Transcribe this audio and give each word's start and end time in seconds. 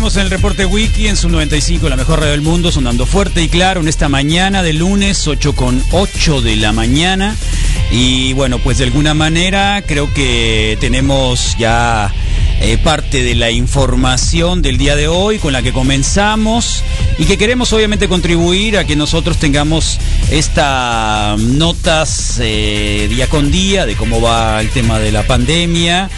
seguimos 0.00 0.16
en 0.16 0.22
el 0.22 0.30
reporte 0.30 0.64
Wiki 0.64 1.08
en 1.08 1.16
su 1.18 1.28
95, 1.28 1.90
la 1.90 1.96
mejor 1.96 2.20
radio 2.20 2.30
del 2.30 2.40
mundo, 2.40 2.72
sonando 2.72 3.04
fuerte 3.04 3.42
y 3.42 3.50
claro 3.50 3.82
en 3.82 3.88
esta 3.88 4.08
mañana 4.08 4.62
de 4.62 4.72
lunes, 4.72 5.28
8 5.28 5.54
con 5.54 5.82
8 5.90 6.40
de 6.40 6.56
la 6.56 6.72
mañana. 6.72 7.36
Y 7.90 8.32
bueno, 8.32 8.58
pues 8.60 8.78
de 8.78 8.84
alguna 8.84 9.12
manera 9.12 9.82
creo 9.86 10.10
que 10.14 10.78
tenemos 10.80 11.54
ya 11.58 12.14
eh, 12.62 12.78
parte 12.78 13.22
de 13.22 13.34
la 13.34 13.50
información 13.50 14.62
del 14.62 14.78
día 14.78 14.96
de 14.96 15.06
hoy 15.06 15.38
con 15.38 15.52
la 15.52 15.60
que 15.60 15.72
comenzamos 15.72 16.82
y 17.18 17.26
que 17.26 17.36
queremos 17.36 17.70
obviamente 17.74 18.08
contribuir 18.08 18.78
a 18.78 18.84
que 18.84 18.96
nosotros 18.96 19.36
tengamos 19.36 19.98
estas 20.30 21.38
notas 21.40 22.38
eh, 22.40 23.06
día 23.10 23.26
con 23.28 23.50
día 23.50 23.84
de 23.84 23.96
cómo 23.96 24.22
va 24.22 24.62
el 24.62 24.70
tema 24.70 24.98
de 24.98 25.12
la 25.12 25.26
pandemia. 25.26 26.08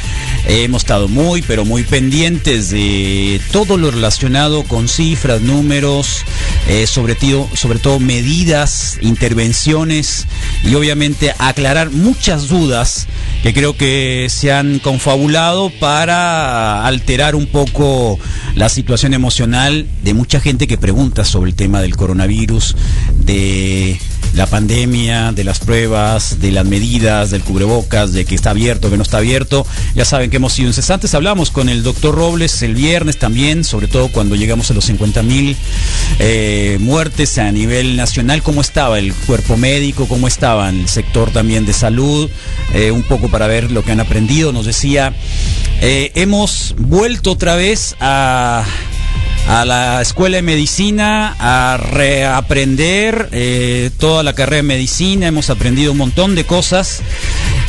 Hemos 0.46 0.82
estado 0.82 1.09
muy, 1.09 1.42
pero 1.42 1.64
muy 1.64 1.84
pendientes 1.84 2.70
de 2.70 3.41
todo 3.52 3.77
lo 3.77 3.91
relacionado 3.91 4.65
con 4.65 4.88
cifras, 4.88 5.41
números, 5.41 6.24
eh, 6.68 6.87
sobre, 6.87 7.16
sobre 7.55 7.78
todo 7.78 8.01
medidas, 8.01 8.98
intervenciones 9.01 10.27
y 10.65 10.74
obviamente 10.74 11.34
aclarar 11.38 11.91
muchas 11.91 12.48
dudas 12.48 13.06
que 13.42 13.52
creo 13.52 13.77
que 13.77 14.28
se 14.30 14.52
han 14.52 14.78
confabulado 14.78 15.70
para 15.80 16.87
alterar 16.87 17.34
un 17.34 17.46
poco 17.46 18.18
la 18.54 18.68
situación 18.68 19.15
emocional 19.15 19.87
de 20.02 20.15
mucha 20.15 20.40
gente 20.40 20.66
que 20.66 20.79
pregunta 20.79 21.24
sobre 21.24 21.51
el 21.51 21.57
tema 21.57 21.80
del 21.80 21.96
coronavirus, 21.96 22.76
de 23.16 23.98
la 24.35 24.47
pandemia, 24.47 25.33
de 25.33 25.45
las 25.45 25.59
pruebas, 25.59 26.41
de 26.41 26.52
las 26.52 26.65
medidas, 26.65 27.30
del 27.30 27.43
cubrebocas, 27.43 28.13
de 28.13 28.25
que 28.25 28.35
está 28.35 28.51
abierto, 28.51 28.91
que 28.91 28.97
no 28.97 29.02
está 29.02 29.19
abierto. 29.19 29.66
Ya 29.95 30.05
saben 30.05 30.30
que 30.30 30.37
hemos 30.37 30.55
sido 30.55 30.69
incesantes. 30.69 31.15
Hablamos 31.15 31.51
con 31.51 31.69
el 31.69 31.83
doctor 31.83 32.15
Robles 32.15 32.63
el 32.63 32.75
viernes 32.75 33.19
también, 33.19 33.65
sobre 33.65 33.88
todo 33.88 34.09
cuando 34.09 34.37
llegamos 34.37 34.71
a 34.71 34.75
los 34.75 34.85
50 34.87 35.23
mil 35.23 35.57
eh, 36.19 36.79
muertes 36.80 37.38
a 37.38 37.51
nivel 37.53 37.97
nacional. 37.97 38.43
¿Cómo 38.43 38.60
estaba 38.60 38.99
el 38.99 39.13
cuerpo 39.15 39.57
médico? 39.57 40.07
¿Cómo 40.09 40.29
estaba 40.29 40.69
el 40.69 40.88
sector 40.88 41.30
también 41.30 41.66
de 41.66 41.73
salud? 41.73 42.30
Eh, 42.75 42.91
un 42.91 43.03
poco 43.03 43.29
para 43.29 43.47
ver 43.47 43.71
lo 43.71 43.85
que 43.85 43.93
han 43.93 44.01
aprendido. 44.01 44.53
Nos 44.53 44.66
decía, 44.66 45.15
eh, 45.80 46.13
hemos 46.15 46.75
vuelto 46.79 47.33
otra 47.33 47.57
vez 47.57 47.97
a 48.01 48.65
a 49.48 49.65
la 49.65 50.01
escuela 50.01 50.37
de 50.37 50.43
medicina 50.43 51.37
a 51.38 51.76
reaprender 51.76 53.29
eh, 53.32 53.90
toda 53.98 54.23
la 54.23 54.35
carrera 54.35 54.57
de 54.59 54.62
medicina. 54.62 55.26
Hemos 55.26 55.51
aprendido 55.51 55.93
un 55.93 55.98
montón 55.98 56.35
de 56.35 56.45
cosas. 56.45 57.02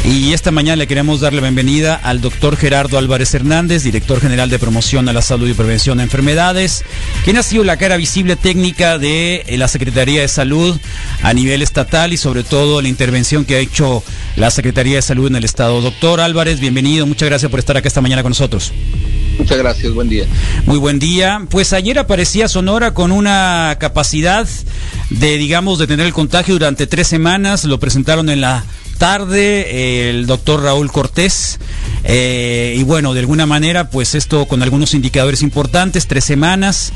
Y 0.06 0.34
esta 0.34 0.52
mañana 0.52 0.76
le 0.76 0.88
queremos 0.88 1.22
dar 1.22 1.34
la 1.34 1.42
bienvenida 1.42 1.96
al 1.96 2.20
doctor 2.20 2.58
Gerardo 2.58 2.98
Álvarez 2.98 3.34
Hernández, 3.34 3.84
director 3.84 4.20
general 4.20 4.50
de 4.50 4.60
promoción 4.60 5.08
a 5.08 5.14
la 5.14 5.22
salud 5.22 5.48
y 5.50 5.54
prevención 5.54 5.98
de 5.98 6.04
enfermedades, 6.04 6.84
quien 7.24 7.38
ha 7.38 7.44
sido 7.44 7.64
la 7.64 7.78
cara 7.78 7.96
visible 7.96 8.36
técnica 8.36 8.98
de 8.98 9.44
eh, 9.48 9.58
la 9.58 9.70
Secretaría 9.70 10.22
de 10.22 10.28
Salud 10.28 10.78
a 11.22 11.34
nivel 11.34 11.62
estatal 11.62 12.12
y 12.12 12.18
sobre 12.18 12.44
todo 12.44 12.82
la 12.82 12.90
intervención 12.90 13.46
que 13.46 13.56
ha 13.56 13.60
hecho 13.60 14.04
la 14.36 14.52
Secretaría 14.52 14.98
de 14.98 15.02
Salud 15.02 15.28
en 15.28 15.38
el 15.38 15.46
Estado. 15.46 15.80
Doctor 15.80 16.20
Álvarez, 16.20 16.60
bienvenido, 16.60 17.06
muchas 17.06 17.30
gracias 17.30 17.50
por 17.50 17.60
estar 17.60 17.78
acá 17.78 17.88
esta 17.88 18.02
mañana 18.02 18.24
con 18.24 18.32
nosotros. 18.32 18.74
Muchas 19.38 19.58
gracias, 19.58 19.94
buen 19.94 20.10
día. 20.10 20.26
Muy 20.66 20.78
buen 20.78 21.00
día. 21.00 21.46
Pues 21.50 21.74
ayer 21.74 22.00
aparecía 22.00 22.48
Sonora 22.48 22.94
con 22.94 23.12
una 23.12 23.78
capacidad 23.80 24.48
de, 25.10 25.38
digamos, 25.38 25.80
de 25.80 25.88
tener 25.88 26.06
el 26.06 26.14
contagio 26.14 26.56
durante 26.56 26.88
tres 26.88 27.08
semanas. 27.08 27.66
Lo 27.66 27.80
presentaron 27.80 28.30
en 28.30 28.42
la 28.42 28.64
tarde 28.94 30.10
el 30.10 30.26
doctor 30.26 30.64
Raúl 30.64 30.92
Cortés. 30.92 31.60
Eh, 32.06 32.76
y 32.78 32.84
bueno, 32.84 33.14
de 33.14 33.22
alguna 33.22 33.46
manera, 33.46 33.90
pues 33.90 34.14
esto 34.14 34.46
con 34.46 34.62
algunos 34.62 34.94
indicadores 34.94 35.42
importantes, 35.42 36.08
tres 36.08 36.26
semanas, 36.26 36.92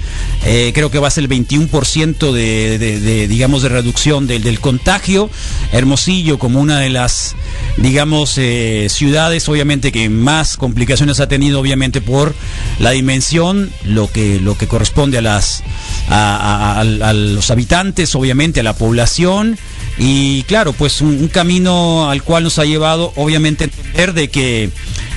eh, 0.46 0.72
creo 0.74 0.92
que 0.92 1.00
va 1.00 1.08
a 1.08 1.12
ser 1.12 1.24
el 1.24 1.30
21% 1.30 2.32
de, 2.32 2.78
de, 2.78 3.28
digamos, 3.28 3.62
de 3.62 3.70
reducción 3.70 4.28
del, 4.28 4.60
contagio. 4.60 5.30
Hermosillo 5.72 6.40
como 6.40 6.60
una 6.60 6.80
de 6.80 6.90
las, 6.90 7.36
digamos, 7.78 8.38
eh, 8.38 8.88
ciudades, 8.90 9.48
obviamente, 9.48 9.92
que 9.92 10.10
más 10.10 10.58
complicaciones 10.58 11.20
ha 11.20 11.28
tenido, 11.28 11.60
obviamente, 11.60 12.02
por 12.02 12.36
la 12.80 12.92
dimensión, 12.92 13.72
lo 13.86 14.12
que, 14.12 14.40
lo 14.40 14.58
que 14.58 14.68
corresponde 14.68 15.20
a 15.20 15.22
las, 15.22 15.64
a 16.10 16.84
los 17.14 17.50
habitantes, 17.50 18.14
obviamente, 18.16 18.60
a 18.60 18.64
la 18.64 18.74
población. 18.74 19.58
Y 20.00 20.44
claro, 20.44 20.74
pues 20.74 21.02
un, 21.02 21.28
camino 21.28 22.10
al 22.10 22.24
cual 22.24 22.44
nos 22.44 22.60
ha 22.60 22.66
llevado, 22.66 23.14
obviamente, 23.16 23.66
entender 23.66 24.14
de 24.14 24.30
que, 24.30 24.70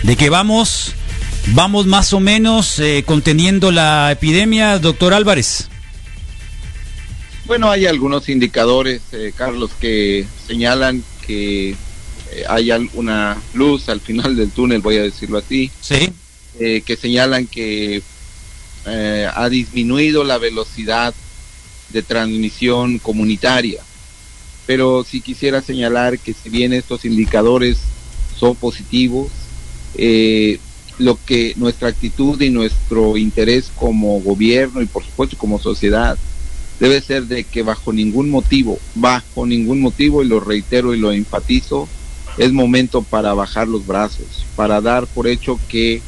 de 0.02 0.16
que 0.16 0.30
vamos, 0.30 0.94
vamos 1.48 1.86
más 1.86 2.12
o 2.14 2.20
menos 2.20 2.78
eh, 2.78 3.04
conteniendo 3.04 3.70
la 3.72 4.10
epidemia, 4.10 4.78
doctor 4.78 5.12
Álvarez. 5.12 5.68
Bueno, 7.44 7.70
hay 7.70 7.86
algunos 7.86 8.28
indicadores, 8.28 9.02
eh, 9.12 9.32
Carlos, 9.36 9.70
que 9.78 10.26
señalan 10.46 11.04
que 11.26 11.70
eh, 11.70 12.44
hay 12.48 12.70
una 12.94 13.36
luz 13.52 13.88
al 13.88 14.00
final 14.00 14.34
del 14.34 14.50
túnel, 14.50 14.80
voy 14.80 14.97
a 14.97 15.02
decirlo 15.02 15.38
así. 15.38 15.70
Sí. 15.80 16.12
que 16.58 16.97
señalan 17.00 17.47
que 17.47 18.02
ha 19.34 19.48
disminuido 19.48 20.24
la 20.24 20.36
velocidad 20.36 21.14
de 21.91 22.02
transmisión 22.02 22.98
comunitaria 22.98 23.82
pero 24.70 25.03
sí 25.03 25.20
quisiera 25.20 25.62
señalar 25.62 26.20
que 26.20 26.32
si 26.32 26.48
bien 26.48 26.72
estos 26.72 27.04
indicadores 27.04 27.78
son 28.38 28.54
positivos, 28.54 29.26
eh, 29.97 30.60
lo 30.97 31.19
que 31.26 31.54
nuestra 31.56 31.88
actitud 31.88 32.41
y 32.41 32.50
nuestro 32.50 33.16
interés 33.16 33.72
como 33.75 34.20
gobierno 34.20 34.80
y 34.80 34.86
por 34.86 35.03
supuesto 35.03 35.36
como 35.36 35.59
sociedad 35.59 36.16
debe 36.78 37.00
ser 37.00 37.25
de 37.25 37.42
que 37.42 37.64
bajo 37.64 37.92
ningún 37.92 38.30
motivo, 38.30 38.78
bajo 38.94 39.44
ningún 39.44 39.80
motivo, 39.80 40.22
y 40.22 40.28
lo 40.28 40.38
reitero 40.38 40.94
y 40.94 41.00
lo 41.00 41.10
enfatizo, 41.10 41.88
es 42.38 42.53
momento 42.53 43.03
para 43.03 43.34
bajar 43.34 43.66
los 43.66 43.84
brazos, 43.84 44.47
para 44.54 44.80
dar 44.80 45.09
por 45.09 45.26
hecho 45.26 45.59
que 45.69 46.00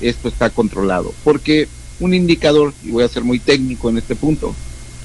esto 0.00 0.26
está 0.26 0.50
controlado. 0.50 1.14
Porque 1.22 1.68
un 2.00 2.14
indicador, 2.14 2.74
y 2.82 2.90
voy 2.90 3.04
a 3.04 3.08
ser 3.08 3.22
muy 3.22 3.38
técnico 3.38 3.88
en 3.88 3.98
este 3.98 4.16
punto, 4.16 4.56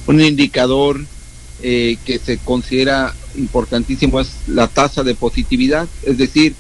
un 0.08 0.20
indicador 0.20 1.06
eh, 1.66 1.98
que 2.06 2.20
se 2.20 2.38
considera 2.40 3.16
importantísimo 3.36 4.20
es 4.20 4.32
la 4.48 4.68
tasa 4.68 5.02
de 5.02 5.16
positividad, 5.16 5.88
es 6.04 6.18
decir, 6.18 6.56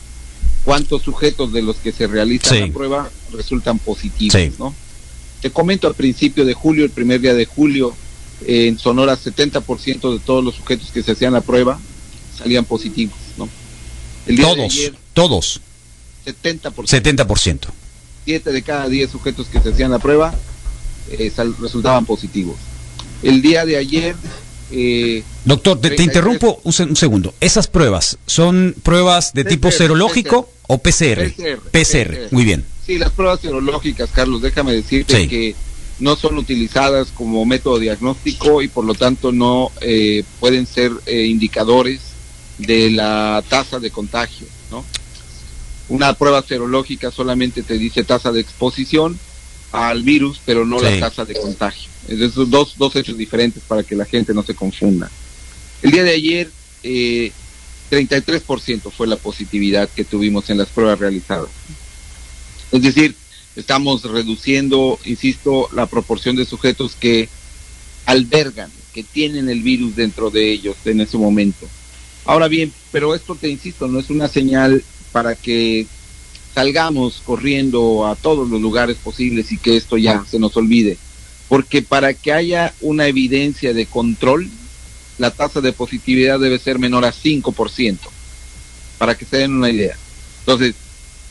cuántos 0.64 1.02
sujetos 1.02 1.52
de 1.52 1.62
los 1.62 1.76
que 1.76 1.92
se 1.92 2.08
realiza 2.08 2.56
la 2.56 2.68
prueba 2.68 3.12
resultan 3.34 3.80
positivos, 3.80 4.58
¿no? 4.58 4.74
Te 5.42 5.52
comento 5.52 5.88
al 5.88 5.94
principio 5.94 6.46
de 6.46 6.54
julio, 6.54 6.86
el 6.86 6.92
primer 6.92 7.20
día 7.20 7.34
de 7.34 7.46
julio, 7.46 7.94
en 8.46 8.80
Sonora 8.80 9.18
70% 9.18 10.14
de 10.14 10.20
todos 10.20 10.42
los 10.42 10.56
sujetos 10.56 10.90
que 10.92 11.04
se 11.04 11.12
hacían 11.12 11.34
la 11.34 11.42
prueba 11.42 11.78
salían 12.38 12.64
positivos, 12.64 13.18
¿no? 13.38 13.50
todos, 14.38 14.92
todos. 15.14 15.62
70%. 16.26 16.72
70%. 16.88 17.60
7 18.24 18.52
de 18.54 18.62
cada 18.62 18.88
10 18.88 19.12
sujetos 19.12 19.48
que 19.48 19.60
se 19.60 19.70
hacían 19.70 19.92
la 19.92 20.00
prueba 20.00 20.34
eh, 21.12 21.30
resultaban 21.60 22.06
positivos. 22.06 22.56
El 23.22 23.42
día 23.42 23.66
de 23.66 23.76
ayer 23.76 24.16
eh, 24.72 25.24
Doctor, 25.46 25.80
te, 25.80 26.02
interrumpo 26.02 26.60
un, 26.64 26.96
segundo. 26.96 27.34
¿Esas 27.40 27.68
pruebas 27.68 28.18
son 28.26 28.76
pruebas 28.84 29.34
de 29.34 29.44
tipo 29.44 29.72
serológico 29.72 30.50
o 30.68 30.78
PCR? 30.78 31.34
PCR? 31.72 32.28
muy 32.32 32.46
bien. 32.46 32.66
Sí, 32.86 32.98
las 32.98 33.12
pruebas 33.12 33.40
serológicas, 33.42 34.10
Carlos, 34.12 34.42
déjame 34.42 34.74
decirte 34.74 35.28
que 35.28 35.56
no 36.00 36.16
son 36.16 36.38
utilizadas 36.38 37.12
como 37.12 37.46
método 37.46 37.80
diagnóstico 37.80 38.62
y 38.62 38.68
por 38.68 38.84
lo 38.84 38.94
tanto 38.94 39.32
no 39.32 39.72
eh, 39.82 40.24
pueden 40.40 40.66
ser 40.66 40.92
eh, 41.06 41.26
indicadores 41.26 42.02
de 42.58 42.90
la 42.92 43.44
tasa 43.48 43.80
de 43.80 43.92
contagio, 43.92 44.48
¿no? 44.72 44.84
Una 45.90 46.14
prueba 46.14 46.42
serológica 46.42 47.12
solamente 47.12 47.64
te 47.64 47.78
dice 47.78 48.04
tasa 48.04 48.32
de 48.32 48.42
exposición 48.42 49.20
al 49.74 50.04
virus, 50.04 50.40
pero 50.46 50.66
no 50.66 50.80
la 50.80 51.00
tasa 51.00 51.26
de 51.26 51.34
contagio. 51.34 51.90
Esos 52.08 52.50
dos, 52.50 52.76
dos 52.78 52.96
hechos 52.96 53.18
diferentes 53.18 53.64
para 53.68 53.82
que 53.84 53.96
la 53.96 54.06
gente 54.06 54.34
no 54.34 54.44
se 54.44 54.54
confunda. 54.54 55.10
El 55.82 55.92
día 55.92 56.04
de 56.04 56.12
ayer, 56.12 56.52
eh, 56.84 57.32
33% 57.90 58.92
fue 58.92 59.08
la 59.08 59.18
positividad 59.18 59.90
que 59.90 60.06
tuvimos 60.06 60.50
en 60.52 60.60
las 60.60 60.70
pruebas 60.70 61.00
realizadas. 61.00 61.50
Es 62.72 62.84
decir, 62.84 63.16
estamos 63.56 64.04
reduciendo, 64.04 65.00
insisto, 65.06 65.68
la 65.74 65.88
proporción 65.88 66.36
de 66.36 66.46
sujetos 66.46 66.96
que 66.96 67.28
albergan, 68.06 68.70
que 68.94 69.04
tienen 69.04 69.50
el 69.50 69.64
virus 69.64 69.96
dentro 69.96 70.30
de 70.30 70.52
ellos 70.52 70.76
en 70.86 71.02
ese 71.02 71.18
momento. 71.18 71.68
Ahora 72.26 72.48
bien, 72.48 72.72
pero 72.92 73.16
esto 73.16 73.34
te 73.34 73.50
insisto, 73.50 73.88
no 73.88 74.00
es 74.00 74.12
una 74.12 74.28
señal 74.28 74.84
para 75.12 75.36
que 75.36 75.88
salgamos 76.54 77.22
corriendo 77.26 78.06
a 78.06 78.16
todos 78.16 78.50
los 78.50 78.62
lugares 78.62 78.98
posibles 78.98 79.52
y 79.52 79.58
que 79.58 79.78
esto 79.78 79.98
ya 79.98 80.24
se 80.30 80.40
nos 80.40 80.56
olvide 80.58 80.98
porque 81.54 81.84
para 81.84 82.16
que 82.16 82.34
haya 82.34 82.74
una 82.82 83.06
evidencia 83.06 83.76
de 83.76 83.86
control, 83.86 84.50
la 85.20 85.30
tasa 85.30 85.62
de 85.62 85.72
positividad 85.72 86.40
debe 86.40 86.58
ser 86.58 86.80
menor 86.80 87.06
a 87.06 87.14
5%, 87.14 87.98
para 88.98 89.16
que 89.16 89.26
se 89.26 89.38
den 89.38 89.54
una 89.54 89.70
idea. 89.70 89.96
Entonces, 90.40 90.74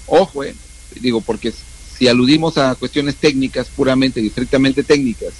ojo, 0.07 0.45
eh, 0.45 0.55
digo, 1.01 1.23
porque 1.23 1.53
si 1.99 2.07
aludimos 2.07 2.57
a 2.57 2.77
cuestiones 2.77 3.17
técnicas, 3.17 3.67
puramente 3.67 4.21
y 4.21 4.29
estrictamente 4.29 4.85
técnicas, 4.85 5.33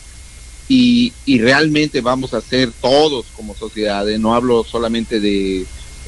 y, 0.69 1.13
y 1.27 1.39
realmente 1.39 2.01
vamos 2.01 2.35
a 2.35 2.41
ser 2.41 2.73
todos 2.73 3.27
como 3.37 3.55
sociedad, 3.55 4.11
¿eh? 4.11 4.19
no 4.19 4.35
hablo 4.35 4.65
solamente 4.65 5.21
de 5.21 5.65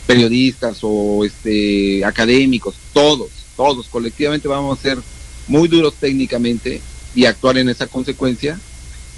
periodistas 0.07 0.79
o 0.83 1.25
este 1.25 2.05
académicos, 2.05 2.75
todos, 2.93 3.31
todos 3.57 3.89
colectivamente 3.89 4.49
vamos 4.49 4.79
a 4.79 4.83
ser 4.83 4.99
muy 5.47 5.69
duros 5.69 5.95
técnicamente 5.95 6.81
y 7.15 7.27
actuar 7.27 7.59
en 7.59 7.69
esa 7.69 7.87
consecuencia, 7.87 8.59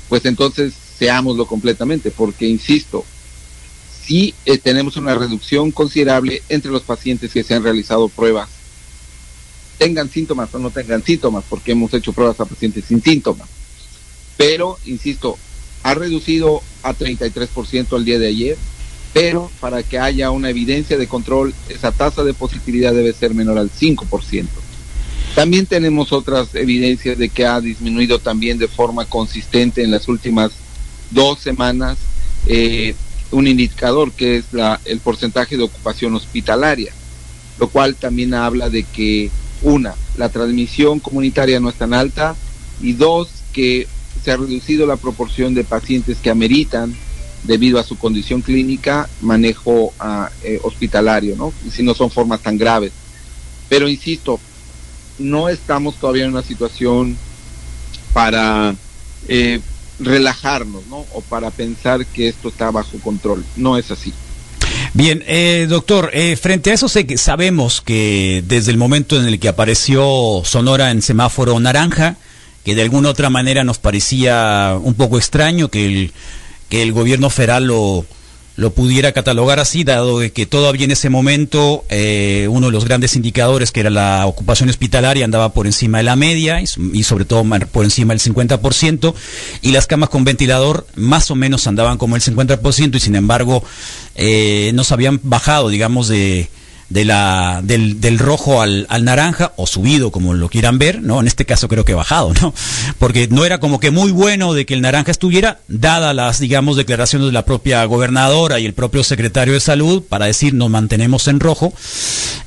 pues 0.09 0.25
entonces 0.25 0.75
seámoslo 0.99 1.47
completamente, 1.47 2.11
porque 2.11 2.47
insisto, 2.47 3.05
si 4.05 4.35
eh, 4.45 4.59
tenemos 4.59 4.97
una 4.97 5.15
reducción 5.15 5.71
considerable 5.71 6.43
entre 6.49 6.71
los 6.71 6.83
pacientes 6.83 7.33
que 7.33 7.43
se 7.43 7.55
han 7.55 7.63
realizado 7.63 8.09
pruebas, 8.09 8.49
tengan 9.79 10.11
síntomas 10.11 10.55
o 10.55 10.59
no 10.59 10.71
tengan 10.71 11.03
síntomas, 11.03 11.45
porque 11.49 11.73
hemos 11.73 11.93
hecho 11.93 12.13
pruebas 12.13 12.41
a 12.41 12.45
pacientes 12.47 12.85
sin 12.87 13.03
síntomas. 13.03 13.49
Pero, 14.37 14.79
insisto, 14.85 15.39
ha 15.83 15.95
reducido 15.95 16.63
a 16.83 16.95
33% 16.95 17.97
el 17.97 18.05
día 18.05 18.19
de 18.19 18.29
ayer, 18.29 18.57
pero 19.17 19.51
para 19.61 19.83
que 19.83 19.99
haya 19.99 20.31
una 20.31 20.51
evidencia 20.51 20.99
de 20.99 21.07
control, 21.07 21.55
esa 21.71 21.91
tasa 21.91 22.23
de 22.23 22.35
positividad 22.35 22.93
debe 22.93 23.15
ser 23.15 23.33
menor 23.33 23.57
al 23.57 23.71
5%. 23.71 24.47
También 25.35 25.65
tenemos 25.65 26.13
otras 26.13 26.55
evidencias 26.55 27.17
de 27.17 27.31
que 27.31 27.47
ha 27.47 27.59
disminuido 27.63 28.19
también 28.19 28.59
de 28.59 28.69
forma 28.69 29.07
consistente 29.07 29.83
en 29.83 29.91
las 29.91 30.09
últimas 30.09 30.53
dos 31.11 31.39
semanas 31.39 31.97
eh, 32.47 32.95
un 33.31 33.47
indicador 33.47 34.13
que 34.13 34.37
es 34.37 34.45
el 34.85 35.01
porcentaje 35.01 35.57
de 35.57 35.63
ocupación 35.63 36.15
hospitalaria, 36.15 36.93
lo 37.59 37.69
cual 37.69 37.95
también 37.95 38.35
habla 38.35 38.69
de 38.69 38.83
que, 38.83 39.31
una, 39.63 39.95
la 40.19 40.29
transmisión 40.29 41.01
comunitaria 41.01 41.59
no 41.59 41.71
es 41.71 41.77
tan 41.77 41.95
alta 41.95 42.37
y 42.83 42.93
dos, 42.93 43.31
que 43.55 43.87
se 44.23 44.31
ha 44.31 44.37
reducido 44.37 44.87
la 44.87 44.99
proporción 44.99 45.55
de 45.55 45.65
pacientes 45.65 46.19
que 46.19 46.29
ameritan 46.29 46.95
debido 47.47 47.79
a 47.79 47.85
su 47.85 47.97
condición 47.97 48.43
clínica 48.43 49.09
manejo 49.21 49.93
uh, 50.01 50.27
eh, 50.43 50.61
hospitalario, 50.63 51.37
¿no? 51.37 51.53
Si 51.71 51.83
no 51.83 51.95
son 51.95 52.11
formas 52.11 52.41
tan 52.41 52.59
graves. 52.59 52.93
Pero 53.69 53.89
insisto, 53.89 54.39
no 55.19 55.49
estamos 55.49 55.97
todavía 55.97 56.25
en 56.25 56.31
una 56.31 56.43
situación 56.43 57.17
para 58.13 58.75
eh, 59.29 59.61
relajarnos, 59.99 60.87
¿no? 60.87 61.05
O 61.15 61.21
para 61.23 61.51
pensar 61.51 62.05
que 62.07 62.29
esto 62.29 62.49
está 62.49 62.71
bajo 62.71 62.99
control. 62.99 63.45
No 63.57 63.77
es 63.77 63.91
así. 63.91 64.13
Bien, 64.93 65.23
eh, 65.27 65.67
doctor, 65.69 66.11
eh, 66.13 66.37
frente 66.37 66.71
a 66.71 66.75
eso 66.75 66.89
sé 66.89 67.07
que 67.07 67.19
sabemos 67.19 67.81
que 67.81 68.43
desde 68.47 68.71
el 68.71 68.79
momento 68.79 69.21
en 69.21 69.27
el 69.27 69.39
que 69.39 69.49
apareció 69.49 70.43
Sonora 70.45 70.91
en 70.91 71.03
semáforo 71.03 71.59
naranja, 71.61 72.17
que 72.65 72.75
de 72.75 72.83
alguna 72.83 73.11
otra 73.11 73.31
manera 73.31 73.65
nos 73.65 73.79
parecía 73.79 74.79
un 74.83 74.95
poco 74.95 75.19
extraño 75.19 75.69
que 75.69 75.87
el, 75.87 76.13
que 76.69 76.83
el 76.83 76.93
gobierno 76.93 77.31
federal 77.31 77.67
lo, 77.67 78.05
lo 78.57 78.71
pudiera 78.71 79.13
catalogar 79.13 79.61
así, 79.61 79.85
dado 79.85 80.21
que 80.33 80.47
todavía 80.47 80.87
en 80.87 80.91
ese 80.91 81.11
momento 81.11 81.85
eh, 81.91 82.49
uno 82.51 82.67
de 82.67 82.73
los 82.73 82.87
grandes 82.87 83.15
indicadores, 83.15 83.71
que 83.71 83.81
era 83.81 83.91
la 83.91 84.27
ocupación 84.27 84.71
hospitalaria, 84.71 85.25
andaba 85.25 85.53
por 85.53 85.67
encima 85.67 85.99
de 85.99 86.05
la 86.05 86.17
media 86.17 86.61
y, 86.63 86.65
y, 86.93 87.03
sobre 87.03 87.27
todo 87.27 87.45
por 87.71 87.85
encima 87.85 88.15
del 88.15 88.21
50%, 88.21 89.15
y 89.61 89.73
las 89.73 89.87
camas 89.87 90.09
con 90.09 90.25
ventilador 90.25 90.87
más 90.97 91.31
o 91.31 91.35
menos 91.35 91.67
andaban 91.67 91.99
como 91.99 92.17
el 92.17 92.23
50%, 92.23 92.97
y 92.97 93.01
sin 93.01 93.15
embargo 93.15 93.63
eh, 94.15 94.71
no 94.75 94.85
se 94.85 94.95
habían 94.95 95.21
bajado, 95.23 95.69
digamos, 95.69 96.09
de 96.09 96.49
de 96.89 97.05
la, 97.05 97.61
del, 97.65 98.01
del 98.01 98.19
rojo 98.19 98.63
al, 98.63 98.87
al, 98.89 99.05
naranja, 99.05 99.53
o 99.57 99.67
subido, 99.67 100.11
como 100.11 100.35
lo 100.35 100.49
quieran 100.49 100.79
ver, 100.79 101.03
¿no? 101.03 101.21
En 101.21 101.27
este 101.27 101.45
caso 101.45 101.69
creo 101.69 101.85
que 101.85 101.95
bajado, 101.95 102.33
¿no? 102.41 102.55
Porque 102.99 103.29
no 103.29 103.45
era 103.45 103.59
como 103.59 103.81
que 103.81 103.91
muy 103.91 104.13
bueno 104.13 104.55
de 104.55 104.67
que 104.67 104.75
el 104.75 104.83
naranja 104.83 105.11
estuviera, 105.11 105.59
dadas 105.69 106.15
las, 106.15 106.39
digamos, 106.39 106.77
declaraciones 106.77 107.27
de 107.27 107.33
la 107.33 107.45
propia 107.45 107.85
gobernadora 107.85 108.61
y 108.61 108.67
el 108.67 108.75
propio 108.75 109.03
secretario 109.03 109.55
de 109.55 109.61
salud 109.61 110.03
para 110.09 110.27
decir 110.27 110.55
nos 110.55 110.71
mantenemos 110.71 111.27
en 111.29 111.41
rojo. 111.41 111.73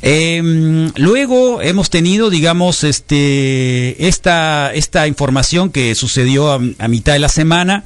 Eh, 0.01 0.89
luego 0.95 1.61
hemos 1.61 1.89
tenido, 1.89 2.29
digamos, 2.29 2.83
este, 2.83 4.07
esta, 4.07 4.73
esta 4.73 5.07
información 5.07 5.69
que 5.69 5.95
sucedió 5.95 6.51
a 6.51 6.87
mitad 6.87 7.13
de 7.13 7.19
la 7.19 7.29
semana 7.29 7.83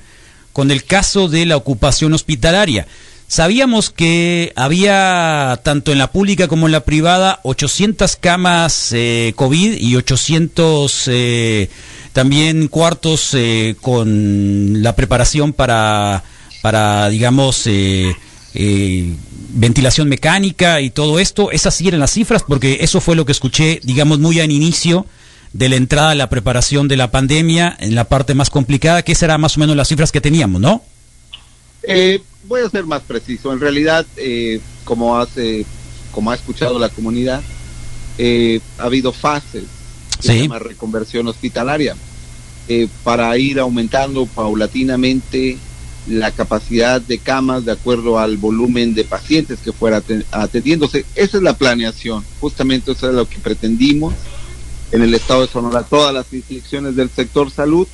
con 0.53 0.69
el 0.69 0.83
caso 0.83 1.27
de 1.27 1.45
la 1.45 1.57
ocupación 1.57 2.13
hospitalaria. 2.13 2.87
Sabíamos 3.33 3.89
que 3.89 4.53
había, 4.55 5.59
tanto 5.63 5.91
en 5.91 5.97
la 5.97 6.11
pública 6.11 6.47
como 6.47 6.67
en 6.67 6.71
la 6.71 6.81
privada, 6.81 7.39
800 7.41 8.15
camas 8.17 8.91
eh, 8.91 9.33
COVID 9.35 9.73
y 9.79 9.95
800 9.95 11.07
eh, 11.07 11.67
también 12.11 12.67
cuartos 12.67 13.31
eh, 13.33 13.75
con 13.81 14.83
la 14.83 14.95
preparación 14.95 15.51
para, 15.51 16.23
para 16.61 17.09
digamos, 17.09 17.65
eh, 17.65 18.15
ventilación 19.49 20.09
mecánica 20.09 20.79
y 20.81 20.91
todo 20.91 21.17
esto. 21.17 21.49
Esas 21.49 21.73
sí 21.73 21.87
eran 21.87 22.01
las 22.01 22.11
cifras, 22.11 22.43
porque 22.47 22.77
eso 22.81 23.01
fue 23.01 23.15
lo 23.15 23.25
que 23.25 23.31
escuché, 23.31 23.79
digamos, 23.81 24.19
muy 24.19 24.41
al 24.41 24.51
inicio 24.51 25.07
de 25.53 25.69
la 25.69 25.77
entrada 25.77 26.11
a 26.11 26.15
la 26.15 26.29
preparación 26.29 26.87
de 26.87 26.97
la 26.97 27.09
pandemia, 27.09 27.77
en 27.79 27.95
la 27.95 28.03
parte 28.03 28.35
más 28.35 28.51
complicada, 28.51 29.01
que 29.01 29.17
eran 29.19 29.41
más 29.41 29.57
o 29.57 29.59
menos 29.59 29.75
las 29.75 29.87
cifras 29.87 30.11
que 30.11 30.21
teníamos, 30.21 30.61
¿no? 30.61 30.83
Eh, 31.81 32.21
voy 32.43 32.61
a 32.61 32.69
ser 32.69 32.85
más 32.85 33.01
preciso. 33.01 33.53
En 33.53 33.59
realidad, 33.59 34.05
eh, 34.17 34.59
como 34.83 35.17
hace, 35.17 35.65
como 36.11 36.31
ha 36.31 36.35
escuchado 36.35 36.79
la 36.79 36.89
comunidad, 36.89 37.41
eh, 38.17 38.59
ha 38.77 38.83
habido 38.83 39.11
fases 39.11 39.63
sí. 40.19 40.27
se 40.27 40.39
llama 40.41 40.59
reconversión 40.59 41.27
hospitalaria 41.27 41.95
eh, 42.67 42.87
para 43.03 43.35
ir 43.37 43.59
aumentando 43.59 44.25
paulatinamente 44.25 45.57
la 46.07 46.31
capacidad 46.31 47.01
de 47.01 47.17
camas 47.17 47.65
de 47.65 47.71
acuerdo 47.71 48.19
al 48.19 48.37
volumen 48.37 48.93
de 48.93 49.03
pacientes 49.05 49.59
que 49.59 49.71
fuera 49.71 50.03
atendiéndose. 50.31 51.05
Esa 51.15 51.37
es 51.37 51.43
la 51.43 51.57
planeación, 51.57 52.23
justamente 52.39 52.91
eso 52.91 53.09
es 53.09 53.15
lo 53.15 53.27
que 53.27 53.39
pretendimos 53.39 54.13
en 54.91 55.01
el 55.01 55.13
estado 55.13 55.41
de 55.41 55.47
Sonora, 55.47 55.83
todas 55.83 56.13
las 56.13 56.31
instituciones 56.31 56.95
del 56.95 57.09
sector 57.09 57.49
salud 57.49 57.87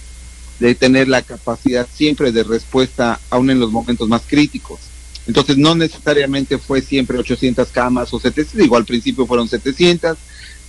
de 0.60 0.76
tener 0.76 1.08
la 1.08 1.22
capacidad 1.22 1.88
siempre 1.94 2.32
de 2.32 2.44
respuesta 2.44 3.20
aún 3.30 3.50
en 3.50 3.60
los 3.60 3.72
momentos 3.72 4.08
más 4.10 4.24
críticos. 4.28 4.80
Entonces 5.28 5.58
no 5.58 5.76
necesariamente 5.76 6.58
fue 6.58 6.82
siempre 6.82 7.18
800 7.18 7.70
camas 7.70 8.14
o 8.14 8.20
700, 8.20 8.66
igual 8.66 8.82
al 8.82 8.86
principio 8.86 9.26
fueron 9.26 9.48
700, 9.48 10.18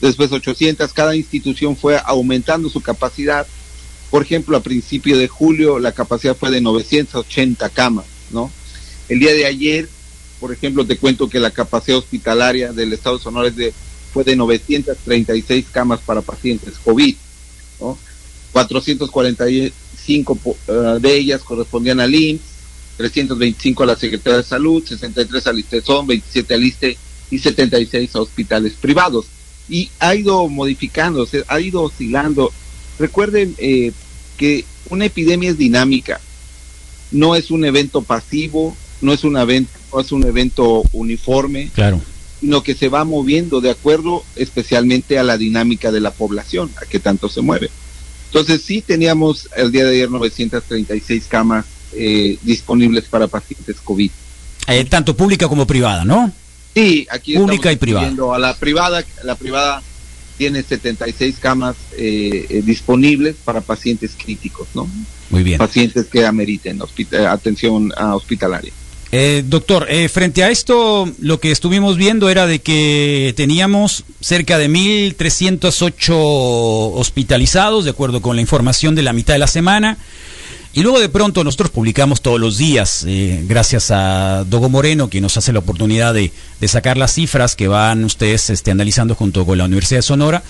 después 0.00 0.30
800, 0.32 0.92
cada 0.92 1.16
institución 1.16 1.76
fue 1.76 2.00
aumentando 2.04 2.68
su 2.68 2.80
capacidad. 2.80 3.46
Por 4.10 4.22
ejemplo, 4.22 4.56
a 4.56 4.62
principio 4.62 5.16
de 5.16 5.28
julio 5.28 5.78
la 5.78 5.92
capacidad 5.92 6.36
fue 6.36 6.50
de 6.50 6.60
980 6.60 7.68
camas, 7.70 8.04
¿no? 8.30 8.50
El 9.08 9.18
día 9.18 9.32
de 9.32 9.46
ayer, 9.46 9.88
por 10.38 10.52
ejemplo, 10.52 10.86
te 10.86 10.98
cuento 10.98 11.28
que 11.28 11.40
la 11.40 11.50
capacidad 11.50 11.98
hospitalaria 11.98 12.72
del 12.72 12.92
Estado 12.92 13.16
de 13.16 13.22
Sonora 13.22 13.52
fue 14.12 14.24
de 14.24 14.36
936 14.36 15.66
camas 15.72 16.00
para 16.00 16.22
pacientes 16.22 16.74
COVID, 16.84 17.16
¿no? 17.80 17.98
445 18.52 20.38
uh, 20.44 20.98
de 21.00 21.16
ellas 21.16 21.42
correspondían 21.42 22.00
al 22.00 22.14
IMSS, 22.14 22.42
325 22.96 23.82
a 23.82 23.86
la 23.86 23.96
Secretaría 23.96 24.38
de 24.38 24.44
Salud, 24.44 24.84
63 24.86 25.46
al 25.46 25.58
ISTESON, 25.58 26.06
27 26.06 26.54
al 26.54 26.64
ISTE 26.64 26.96
y 27.30 27.38
76 27.38 28.14
a 28.14 28.20
hospitales 28.20 28.74
privados. 28.74 29.26
Y 29.68 29.90
ha 30.00 30.14
ido 30.14 30.48
modificándose, 30.48 31.44
ha 31.48 31.60
ido 31.60 31.82
oscilando. 31.82 32.52
Recuerden 32.98 33.54
eh, 33.58 33.92
que 34.36 34.64
una 34.90 35.06
epidemia 35.06 35.50
es 35.50 35.56
dinámica, 35.56 36.20
no 37.10 37.36
es 37.36 37.50
un 37.50 37.64
evento 37.64 38.02
pasivo, 38.02 38.76
no 39.00 39.12
es 39.12 39.24
un 39.24 39.36
evento, 39.36 39.72
no 39.92 40.00
es 40.00 40.12
un 40.12 40.24
evento 40.24 40.82
uniforme, 40.92 41.70
claro. 41.74 42.00
sino 42.40 42.62
que 42.62 42.74
se 42.74 42.88
va 42.88 43.04
moviendo 43.04 43.60
de 43.60 43.70
acuerdo 43.70 44.24
especialmente 44.36 45.18
a 45.18 45.22
la 45.22 45.38
dinámica 45.38 45.90
de 45.90 46.00
la 46.00 46.10
población, 46.10 46.70
a 46.82 46.86
que 46.86 46.98
tanto 46.98 47.28
se 47.28 47.40
mueve. 47.40 47.70
Entonces 48.30 48.62
sí 48.62 48.80
teníamos 48.80 49.48
el 49.56 49.72
día 49.72 49.84
de 49.84 49.96
ayer 49.96 50.10
936 50.10 51.26
camas 51.28 51.66
eh, 51.92 52.38
disponibles 52.42 53.04
para 53.04 53.26
pacientes 53.26 53.76
COVID. 53.82 54.10
Eh, 54.68 54.84
tanto 54.84 55.16
pública 55.16 55.48
como 55.48 55.66
privada, 55.66 56.04
¿no? 56.04 56.32
Sí, 56.74 57.06
aquí 57.10 57.34
pública 57.34 57.72
y 57.72 57.76
privada. 57.76 58.12
A 58.34 58.38
la 58.38 58.54
privada, 58.54 59.04
la 59.24 59.34
privada 59.34 59.82
tiene 60.38 60.62
76 60.62 61.36
camas 61.40 61.76
eh, 61.98 62.46
eh, 62.48 62.62
disponibles 62.64 63.36
para 63.44 63.60
pacientes 63.60 64.12
críticos, 64.16 64.68
¿no? 64.74 64.88
Muy 65.30 65.42
bien. 65.42 65.58
Pacientes 65.58 66.06
que 66.06 66.24
ameriten 66.24 66.80
atención 67.28 67.92
uh, 68.00 68.14
hospitalaria. 68.14 68.72
Eh, 69.12 69.42
doctor, 69.44 69.86
eh, 69.90 70.08
frente 70.08 70.44
a 70.44 70.50
esto, 70.50 71.10
lo 71.20 71.40
que 71.40 71.50
estuvimos 71.50 71.96
viendo 71.96 72.30
era 72.30 72.46
de 72.46 72.60
que 72.60 73.34
teníamos 73.36 74.04
cerca 74.20 74.56
de 74.56 74.70
1.308 74.70 76.10
hospitalizados, 76.10 77.84
de 77.84 77.90
acuerdo 77.90 78.22
con 78.22 78.36
la 78.36 78.42
información 78.42 78.94
de 78.94 79.02
la 79.02 79.12
mitad 79.12 79.34
de 79.34 79.40
la 79.40 79.48
semana. 79.48 79.98
Y 80.72 80.84
luego 80.84 81.00
de 81.00 81.08
pronto 81.08 81.42
nosotros 81.42 81.70
publicamos 81.70 82.20
todos 82.20 82.38
los 82.38 82.56
días, 82.56 83.04
eh, 83.08 83.44
gracias 83.48 83.90
a 83.90 84.44
Dogo 84.44 84.68
Moreno, 84.68 85.10
quien 85.10 85.22
nos 85.22 85.36
hace 85.36 85.52
la 85.52 85.58
oportunidad 85.58 86.14
de, 86.14 86.30
sacar 86.68 86.96
las 86.96 87.14
cifras 87.14 87.56
que 87.56 87.66
van 87.66 88.04
ustedes 88.04 88.50
este, 88.50 88.70
analizando 88.70 89.16
junto 89.16 89.44
con 89.44 89.58
la 89.58 89.64
Universidad 89.64 89.98
de 89.98 90.02
Sonora. 90.02 90.44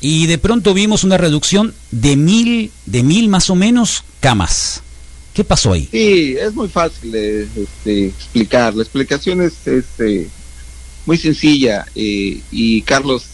Y 0.00 0.26
de 0.26 0.38
pronto 0.38 0.74
vimos 0.74 1.04
una 1.04 1.18
reducción 1.18 1.72
de 1.92 2.16
mil, 2.16 2.72
de 2.86 3.04
mil 3.04 3.28
más 3.28 3.48
o 3.48 3.54
menos 3.54 4.02
camas. 4.18 4.82
¿Qué 5.40 5.44
pasó 5.44 5.72
ahí? 5.72 5.88
Sí, 5.90 6.36
es 6.38 6.52
muy 6.54 6.68
fácil 6.68 7.12
de 7.12 7.48
este, 7.56 8.08
explicar. 8.08 8.74
La 8.74 8.82
explicación 8.82 9.40
es, 9.40 9.54
eh, 9.66 10.28
muy 11.06 11.16
sencilla. 11.16 11.86
Eh, 11.94 12.42
y 12.52 12.82
Carlos, 12.82 13.24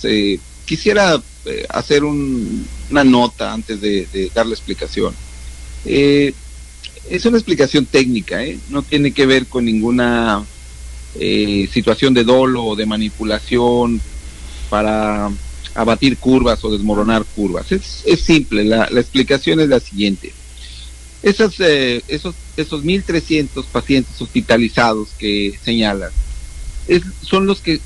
quisiera 0.64 1.20
hacer 1.68 2.04
una 2.04 3.02
nota 3.02 3.52
antes 3.52 3.80
de, 3.80 4.30
dar 4.32 4.46
la 4.46 4.54
explicación. 4.54 5.14
Eh, 5.84 6.32
es 7.10 7.26
una 7.26 7.38
explicación 7.38 7.86
técnica, 7.86 8.44
¿eh? 8.44 8.56
no 8.68 8.82
tiene 8.82 9.10
que 9.10 9.26
ver 9.26 9.46
con 9.46 9.64
ninguna 9.64 10.44
eh, 11.18 11.68
situación 11.72 12.14
de 12.14 12.22
dolo 12.22 12.64
o 12.64 12.76
de 12.76 12.86
manipulación 12.86 14.00
para 14.70 15.28
abatir 15.75 16.18
curvas 16.18 16.64
o 16.64 16.70
desmoronar 16.70 17.25
curvas. 17.25 17.72
Es, 17.72 18.04
simple, 18.20 18.64
la, 18.64 18.84
explicación 18.84 19.58
es 19.58 19.68
la 19.68 19.80
siguiente. 19.80 20.32
Esos, 21.26 21.59
esos, 21.59 22.37
esos 22.56 22.85
1.300 22.85 23.64
pacientes 23.64 24.21
hospitalizados 24.21 25.09
que 25.18 25.59
señalan 25.61 26.11
son 27.21 27.47
los 27.47 27.61
que 27.61 27.80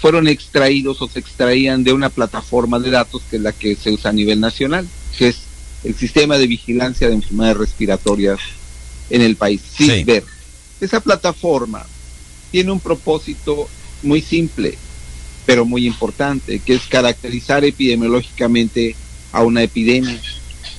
fueron 0.00 0.28
extraídos 0.28 1.02
o 1.02 1.08
se 1.08 1.18
extraían 1.18 1.82
de 1.82 1.92
una 1.92 2.08
plataforma 2.08 2.78
de 2.78 2.90
datos 2.90 3.22
que 3.28 3.36
es 3.36 3.42
la 3.42 3.50
que 3.50 3.74
se 3.74 3.90
usa 3.90 4.10
a 4.10 4.12
nivel 4.12 4.38
nacional, 4.38 4.86
que 5.18 5.28
es 5.28 5.38
el 5.82 5.96
sistema 5.96 6.38
de 6.38 6.46
vigilancia 6.46 7.08
de 7.08 7.14
enfermedades 7.14 7.56
respiratorias 7.56 8.38
en 9.10 9.22
el 9.22 9.34
país, 9.34 9.60
sin 9.76 10.06
ver. 10.06 10.22
Esa 10.80 11.00
plataforma 11.00 11.84
tiene 12.52 12.70
un 12.70 12.78
propósito 12.78 13.68
muy 14.04 14.20
simple, 14.22 14.78
pero 15.46 15.64
muy 15.64 15.84
importante, 15.84 16.60
que 16.60 16.74
es 16.74 16.82
caracterizar 16.82 17.64
epidemiológicamente 17.64 18.94
a 19.32 19.42
una 19.42 19.64
epidemia. 19.64 20.20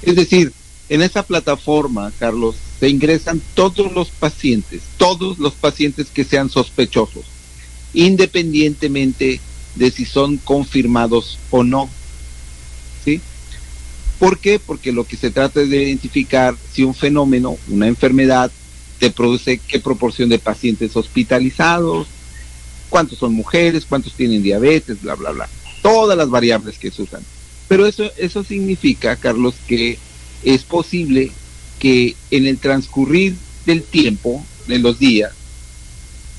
Es 0.02 0.16
decir, 0.16 0.54
en 0.90 1.02
esa 1.02 1.24
plataforma, 1.24 2.12
Carlos, 2.20 2.56
se 2.80 2.90
ingresan 2.90 3.42
todos 3.54 3.92
los 3.94 4.10
pacientes, 4.10 4.82
todos 4.98 5.40
los 5.40 5.54
pacientes 5.54 6.08
que 6.14 6.24
sean 6.24 6.50
sospechosos, 6.50 7.26
independientemente 7.94 9.40
de 9.76 9.92
si 9.92 10.06
son 10.06 10.38
confirmados 10.38 11.40
o 11.50 11.64
no. 11.64 11.90
¿Sí? 13.04 13.22
¿Por 14.20 14.40
qué? 14.40 14.60
Porque 14.60 14.92
lo 14.92 15.06
que 15.06 15.18
se 15.18 15.32
trata 15.32 15.62
es 15.62 15.70
de 15.70 15.84
identificar 15.84 16.56
si 16.72 16.84
un 16.84 16.94
fenómeno, 16.94 17.58
una 17.68 17.88
enfermedad, 17.88 18.52
te 19.00 19.12
produce 19.12 19.58
qué 19.58 19.80
proporción 19.80 20.30
de 20.30 20.40
pacientes 20.40 20.96
hospitalizados, 20.96 22.08
cuántos 22.90 23.20
son 23.20 23.34
mujeres, 23.34 23.86
cuántos 23.86 24.14
tienen 24.14 24.42
diabetes, 24.42 25.02
bla, 25.02 25.16
bla, 25.16 25.32
bla. 25.32 25.50
Todas 25.82 26.18
las 26.18 26.30
variables 26.30 26.78
que 26.78 26.92
se 26.92 27.02
usan. 27.02 27.22
Pero 27.68 27.86
eso, 27.86 28.10
eso 28.18 28.44
significa, 28.44 29.16
Carlos, 29.16 29.56
que 29.68 30.00
es 30.44 30.64
posible 30.64 31.32
que 31.80 32.16
en 32.32 32.48
el 32.48 32.58
transcurrir 32.58 33.36
del 33.66 33.84
tiempo, 33.84 34.46
de 34.68 34.80
los 34.80 35.00
días, 35.00 35.32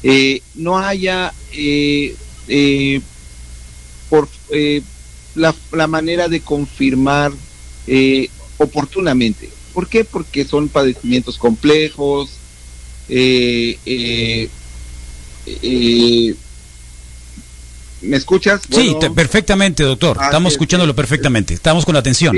eh, 0.02 0.42
no 0.54 0.78
haya 0.78 1.32
eh, 1.52 2.14
eh, 2.48 3.00
por 4.08 4.28
la, 5.34 5.54
la 5.72 5.86
manera 5.86 6.28
de 6.28 6.40
confirmar 6.40 7.32
eh, 7.86 8.28
oportunamente. 8.58 9.50
¿Por 9.72 9.88
qué? 9.88 10.04
Porque 10.04 10.44
son 10.44 10.68
padecimientos 10.68 11.38
complejos, 11.38 12.30
eh, 13.08 13.78
eh, 15.62 16.34
¿Me 18.02 18.16
escuchas? 18.16 18.62
sí, 18.70 18.96
perfectamente, 19.14 19.82
doctor. 19.82 20.18
Estamos 20.22 20.52
escuchándolo 20.52 20.94
perfectamente. 20.94 21.54
Estamos 21.54 21.84
con 21.84 21.96
atención. 21.96 22.36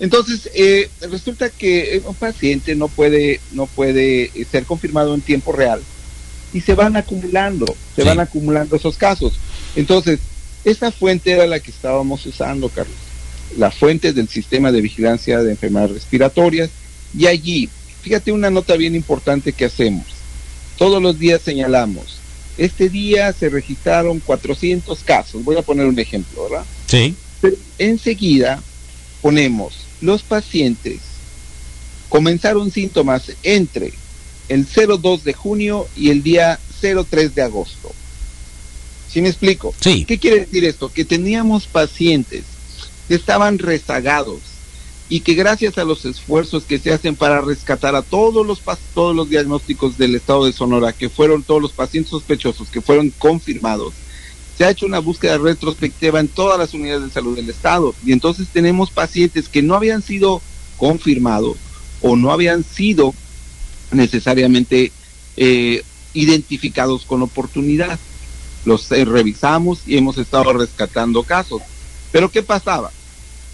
Entonces, 0.00 0.50
resulta 1.10 1.50
que 1.50 2.02
un 2.04 2.14
paciente 2.14 2.74
no 2.74 2.88
puede, 2.88 3.40
no 3.52 3.66
puede 3.66 4.30
ser 4.50 4.64
confirmado 4.64 5.14
en 5.14 5.20
tiempo 5.20 5.52
real 5.52 5.80
y 6.52 6.60
se 6.60 6.74
van 6.74 6.96
acumulando, 6.96 7.66
se 7.94 8.02
van 8.02 8.20
acumulando 8.20 8.76
esos 8.76 8.96
casos. 8.96 9.34
Entonces, 9.76 10.20
esa 10.64 10.90
fuente 10.90 11.32
era 11.32 11.46
la 11.46 11.60
que 11.60 11.70
estábamos 11.70 12.26
usando, 12.26 12.68
Carlos 12.68 13.04
las 13.56 13.74
fuentes 13.74 14.14
del 14.14 14.28
sistema 14.28 14.72
de 14.72 14.80
vigilancia 14.80 15.42
de 15.42 15.52
enfermedades 15.52 15.92
respiratorias 15.92 16.70
y 17.16 17.26
allí, 17.26 17.68
fíjate 18.02 18.32
una 18.32 18.50
nota 18.50 18.76
bien 18.76 18.94
importante 18.94 19.52
que 19.52 19.66
hacemos. 19.66 20.04
Todos 20.76 21.00
los 21.00 21.18
días 21.18 21.40
señalamos, 21.42 22.18
este 22.58 22.88
día 22.88 23.32
se 23.32 23.48
registraron 23.48 24.20
400 24.20 25.00
casos, 25.04 25.44
voy 25.44 25.56
a 25.56 25.62
poner 25.62 25.86
un 25.86 25.98
ejemplo, 25.98 26.44
¿verdad? 26.48 26.64
Sí. 26.86 27.14
enseguida 27.78 28.62
ponemos, 29.22 29.83
los 30.04 30.22
pacientes 30.22 31.00
comenzaron 32.08 32.70
síntomas 32.70 33.32
entre 33.42 33.92
el 34.48 34.66
02 34.66 35.24
de 35.24 35.32
junio 35.32 35.88
y 35.96 36.10
el 36.10 36.22
día 36.22 36.60
03 36.80 37.34
de 37.34 37.42
agosto. 37.42 37.92
¿Sí 39.10 39.22
me 39.22 39.28
explico? 39.28 39.74
Sí. 39.80 40.04
¿Qué 40.04 40.18
quiere 40.18 40.40
decir 40.40 40.64
esto? 40.64 40.92
Que 40.92 41.04
teníamos 41.04 41.66
pacientes 41.66 42.44
que 43.08 43.14
estaban 43.14 43.58
rezagados 43.58 44.40
y 45.08 45.20
que 45.20 45.34
gracias 45.34 45.78
a 45.78 45.84
los 45.84 46.04
esfuerzos 46.04 46.64
que 46.64 46.78
se 46.78 46.92
hacen 46.92 47.16
para 47.16 47.40
rescatar 47.40 47.94
a 47.94 48.02
todos 48.02 48.46
los 48.46 48.60
todos 48.94 49.14
los 49.14 49.30
diagnósticos 49.30 49.96
del 49.96 50.14
estado 50.14 50.46
de 50.46 50.52
Sonora, 50.52 50.92
que 50.92 51.08
fueron 51.08 51.42
todos 51.42 51.62
los 51.62 51.72
pacientes 51.72 52.10
sospechosos 52.10 52.68
que 52.68 52.80
fueron 52.80 53.10
confirmados, 53.10 53.94
se 54.56 54.64
ha 54.64 54.70
hecho 54.70 54.86
una 54.86 55.00
búsqueda 55.00 55.38
retrospectiva 55.38 56.20
en 56.20 56.28
todas 56.28 56.58
las 56.58 56.74
unidades 56.74 57.04
de 57.04 57.10
salud 57.10 57.36
del 57.36 57.50
estado 57.50 57.94
y 58.04 58.12
entonces 58.12 58.48
tenemos 58.52 58.90
pacientes 58.90 59.48
que 59.48 59.62
no 59.62 59.74
habían 59.74 60.02
sido 60.02 60.40
confirmados 60.76 61.56
o 62.00 62.16
no 62.16 62.32
habían 62.32 62.64
sido 62.64 63.14
necesariamente 63.90 64.92
eh, 65.36 65.82
identificados 66.12 67.04
con 67.04 67.22
oportunidad. 67.22 67.98
Los 68.64 68.90
eh, 68.92 69.04
revisamos 69.04 69.80
y 69.86 69.96
hemos 69.96 70.18
estado 70.18 70.52
rescatando 70.52 71.22
casos. 71.22 71.62
Pero 72.12 72.30
¿qué 72.30 72.42
pasaba? 72.42 72.92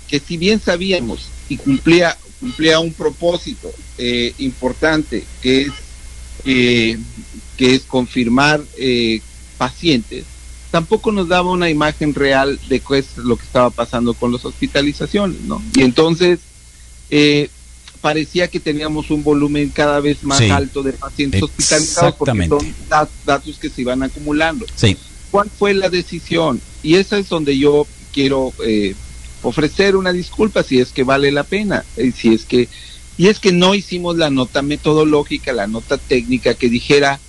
Que 0.08 0.20
si 0.20 0.36
bien 0.36 0.60
sabíamos 0.60 1.28
y 1.48 1.56
cumplía, 1.56 2.16
cumplía 2.40 2.80
un 2.80 2.92
propósito 2.92 3.70
eh, 3.98 4.34
importante, 4.38 5.24
que 5.40 5.62
es, 5.62 5.72
que 6.44 7.74
es 7.74 7.82
confirmar 7.82 8.62
pacientes, 9.58 10.24
tampoco 10.70 11.12
nos 11.12 11.28
daba 11.28 11.50
una 11.50 11.68
imagen 11.68 12.14
real 12.14 12.58
de 12.68 12.80
qué 12.80 12.98
es 12.98 13.16
lo 13.16 13.36
que 13.36 13.44
estaba 13.44 13.70
pasando 13.70 14.14
con 14.14 14.32
las 14.32 14.44
hospitalizaciones, 14.44 15.40
¿no? 15.42 15.62
Y 15.74 15.82
entonces 15.82 16.40
parecía 18.00 18.48
que 18.48 18.60
teníamos 18.60 19.10
un 19.10 19.22
volumen 19.22 19.70
cada 19.70 20.00
vez 20.00 20.22
más 20.22 20.40
alto 20.40 20.82
de 20.82 20.92
pacientes 20.92 21.42
hospitalizados 21.42 22.14
porque 22.14 22.46
son 22.46 22.74
datos 23.26 23.58
que 23.58 23.68
se 23.68 23.82
iban 23.82 24.02
acumulando. 24.02 24.66
Sí. 24.74 24.96
¿Cuál 25.30 25.50
fue 25.50 25.74
la 25.74 25.90
decisión? 25.90 26.60
Y 26.82 26.94
esa 26.94 27.18
es 27.18 27.28
donde 27.28 27.56
yo 27.58 27.86
quiero 28.12 28.52
eh, 28.64 28.94
ofrecer 29.42 29.96
una 29.96 30.12
disculpa 30.12 30.62
si 30.62 30.80
es 30.80 30.90
que 30.90 31.04
vale 31.04 31.30
la 31.30 31.44
pena, 31.44 31.84
y 31.96 32.12
si 32.12 32.34
es 32.34 32.44
que 32.44 32.68
y 33.16 33.28
es 33.28 33.38
que 33.38 33.52
no 33.52 33.74
hicimos 33.74 34.16
la 34.16 34.30
nota 34.30 34.62
metodológica, 34.62 35.52
la 35.52 35.66
nota 35.66 35.98
técnica 35.98 36.54
que 36.54 36.70
dijera 36.70 37.20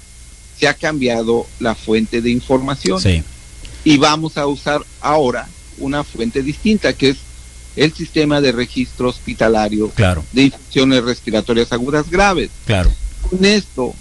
se 0.58 0.68
ha 0.68 0.74
cambiado 0.74 1.48
la 1.60 1.76
fuente 1.76 2.22
de 2.22 2.30
información 2.30 3.02
y 3.84 3.98
vamos 3.98 4.38
a 4.38 4.48
usar 4.48 4.82
ahora 5.02 5.48
una 5.78 6.04
fuente 6.04 6.44
distinta 6.44 6.94
que 6.94 7.10
es 7.10 7.18
el 7.76 7.94
sistema 7.94 8.42
de 8.42 8.52
registro 8.52 9.10
hospitalario 9.10 9.90
claro. 9.90 10.24
de 10.34 10.44
infecciones 10.44 11.04
respiratorias 11.04 11.72
agudas 11.72 12.10
graves. 12.10 12.50
Claro. 12.66 12.92
Con 13.30 13.46
esto, 13.46 13.94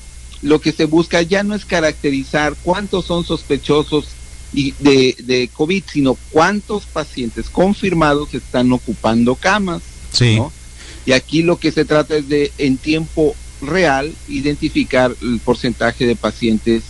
lo 0.43 0.61
que 0.61 0.73
se 0.73 0.87
busca 0.87 1.23
ya 1.23 1.43
no 1.43 1.55
es 1.55 1.65
caracterizar 1.65 2.57
cuántos 2.63 3.07
son 3.07 3.25
sospechosos 3.25 4.07
y 4.53 4.73
de, 4.81 5.17
de 5.21 5.49
COVID, 5.53 5.85
sino 5.91 6.17
cuántos 6.31 6.85
pacientes 6.87 7.49
confirmados 7.49 8.35
están 8.35 8.73
ocupando 8.73 9.37
camas. 9.37 9.83
Sí. 10.13 10.41
Y 11.07 11.13
aquí 11.13 11.43
lo 11.43 11.59
que 11.59 11.71
se 11.71 11.85
trata 11.85 12.17
es 12.17 12.29
de, 12.29 12.53
en 12.59 12.77
tiempo 12.77 13.35
real, 13.63 14.13
identificar 14.29 15.15
el 15.23 15.39
porcentaje 15.39 16.07
de 16.07 16.17
pacientes. 16.17 16.83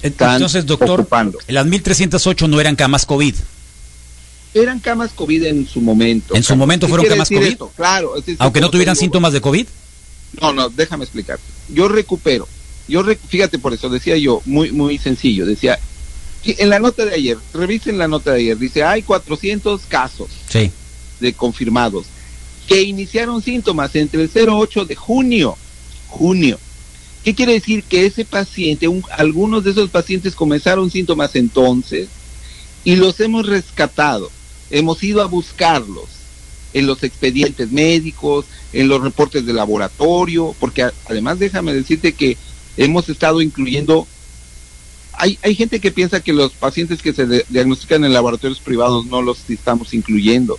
Están 0.00 0.34
entonces, 0.34 0.64
doctor, 0.64 1.00
ocupando. 1.00 1.38
las 1.48 1.66
1308 1.66 2.48
no 2.48 2.60
eran 2.60 2.76
camas 2.76 3.04
COVID. 3.04 3.34
Eran 4.54 4.80
camas 4.80 5.12
COVID 5.12 5.44
en 5.44 5.66
su 5.66 5.80
momento. 5.80 6.34
¿En 6.34 6.42
su 6.42 6.56
momento 6.56 6.88
fueron 6.88 7.06
camas 7.06 7.28
COVID? 7.28 7.56
Claro. 7.76 8.14
Aunque 8.38 8.60
no 8.60 8.70
tuvieran 8.70 8.96
síntomas 8.96 9.32
de 9.32 9.40
COVID. 9.40 9.66
No, 10.40 10.52
no, 10.52 10.68
déjame 10.68 11.04
explicar. 11.04 11.38
Yo 11.68 11.88
recupero. 11.88 12.48
Yo 12.88 13.04
fíjate 13.28 13.58
por 13.58 13.72
eso 13.72 13.88
decía 13.88 14.16
yo 14.16 14.42
muy 14.44 14.72
muy 14.72 14.98
sencillo, 14.98 15.46
decía 15.46 15.78
en 16.44 16.70
la 16.70 16.78
nota 16.78 17.04
de 17.04 17.14
ayer, 17.14 17.38
revisen 17.54 17.98
la 17.98 18.08
nota 18.08 18.32
de 18.32 18.40
ayer, 18.40 18.58
dice, 18.58 18.82
hay 18.82 19.02
400 19.02 19.82
casos 19.86 20.28
sí. 20.48 20.70
de 21.20 21.32
confirmados. 21.32 22.06
que 22.66 22.82
iniciaron 22.82 23.42
síntomas 23.42 23.94
entre 23.96 24.22
el 24.22 24.30
08 24.34 24.84
de 24.84 24.94
junio, 24.94 25.56
junio. 26.08 26.58
¿Qué 27.24 27.34
quiere 27.34 27.52
decir? 27.52 27.84
Que 27.84 28.06
ese 28.06 28.24
paciente, 28.24 28.88
algunos 29.16 29.64
de 29.64 29.70
esos 29.70 29.90
pacientes 29.90 30.34
comenzaron 30.34 30.90
síntomas 30.90 31.36
entonces 31.36 32.08
y 32.84 32.96
los 32.96 33.20
hemos 33.20 33.46
rescatado, 33.46 34.30
hemos 34.70 35.02
ido 35.04 35.22
a 35.22 35.26
buscarlos 35.26 36.06
en 36.72 36.86
los 36.86 37.02
expedientes 37.04 37.70
médicos, 37.70 38.46
en 38.72 38.88
los 38.88 39.02
reportes 39.02 39.46
de 39.46 39.52
laboratorio, 39.52 40.56
porque 40.58 40.88
además 41.08 41.38
déjame 41.38 41.74
decirte 41.74 42.14
que 42.14 42.36
hemos 42.76 43.08
estado 43.08 43.40
incluyendo 43.40 44.06
hay, 45.14 45.38
hay 45.42 45.54
gente 45.54 45.78
que 45.78 45.92
piensa 45.92 46.22
que 46.22 46.32
los 46.32 46.52
pacientes 46.52 47.02
que 47.02 47.12
se 47.12 47.44
diagnostican 47.50 48.04
en 48.04 48.14
laboratorios 48.14 48.60
privados 48.60 49.06
no 49.06 49.20
los 49.20 49.48
estamos 49.50 49.92
incluyendo 49.92 50.58